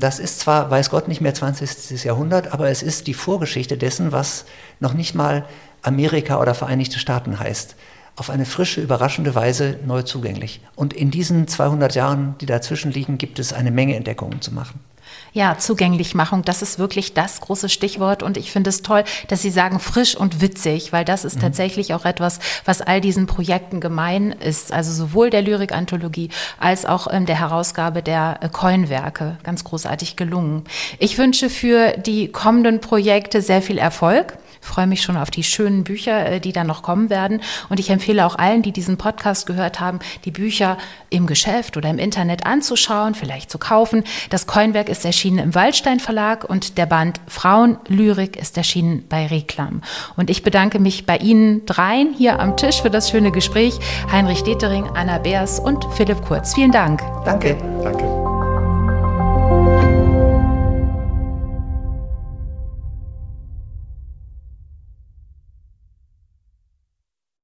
[0.00, 2.04] Das ist zwar, weiß Gott, nicht mehr 20.
[2.04, 4.44] Jahrhundert, aber es ist die Vorgeschichte dessen, was
[4.78, 5.44] noch nicht mal
[5.82, 7.74] Amerika oder Vereinigte Staaten heißt.
[8.14, 10.60] Auf eine frische, überraschende Weise neu zugänglich.
[10.76, 14.78] Und in diesen 200 Jahren, die dazwischen liegen, gibt es eine Menge Entdeckungen zu machen.
[15.32, 18.22] Ja, Zugänglichmachung, das ist wirklich das große Stichwort.
[18.22, 21.40] Und ich finde es toll, dass Sie sagen frisch und witzig, weil das ist mhm.
[21.40, 24.72] tatsächlich auch etwas, was all diesen Projekten gemein ist.
[24.72, 29.36] Also sowohl der Lyrik-Anthologie als auch ähm, der Herausgabe der äh, Coinwerke.
[29.42, 30.64] Ganz großartig gelungen.
[30.98, 35.84] Ich wünsche für die kommenden Projekte sehr viel Erfolg freue mich schon auf die schönen
[35.84, 37.40] Bücher, äh, die da noch kommen werden.
[37.68, 40.78] Und ich empfehle auch allen, die diesen Podcast gehört haben, die Bücher
[41.10, 44.04] im Geschäft oder im Internet anzuschauen, vielleicht zu kaufen.
[44.30, 49.82] Das Coinwerk ist erschienen im Waldstein Verlag und der Band Frauenlyrik ist erschienen bei Reklam.
[50.16, 53.78] Und ich bedanke mich bei Ihnen dreien hier am Tisch für das schöne Gespräch.
[54.10, 56.54] Heinrich Detering, Anna Beers und Philipp Kurz.
[56.54, 57.02] Vielen Dank.
[57.24, 57.56] Danke.
[57.82, 58.37] Danke.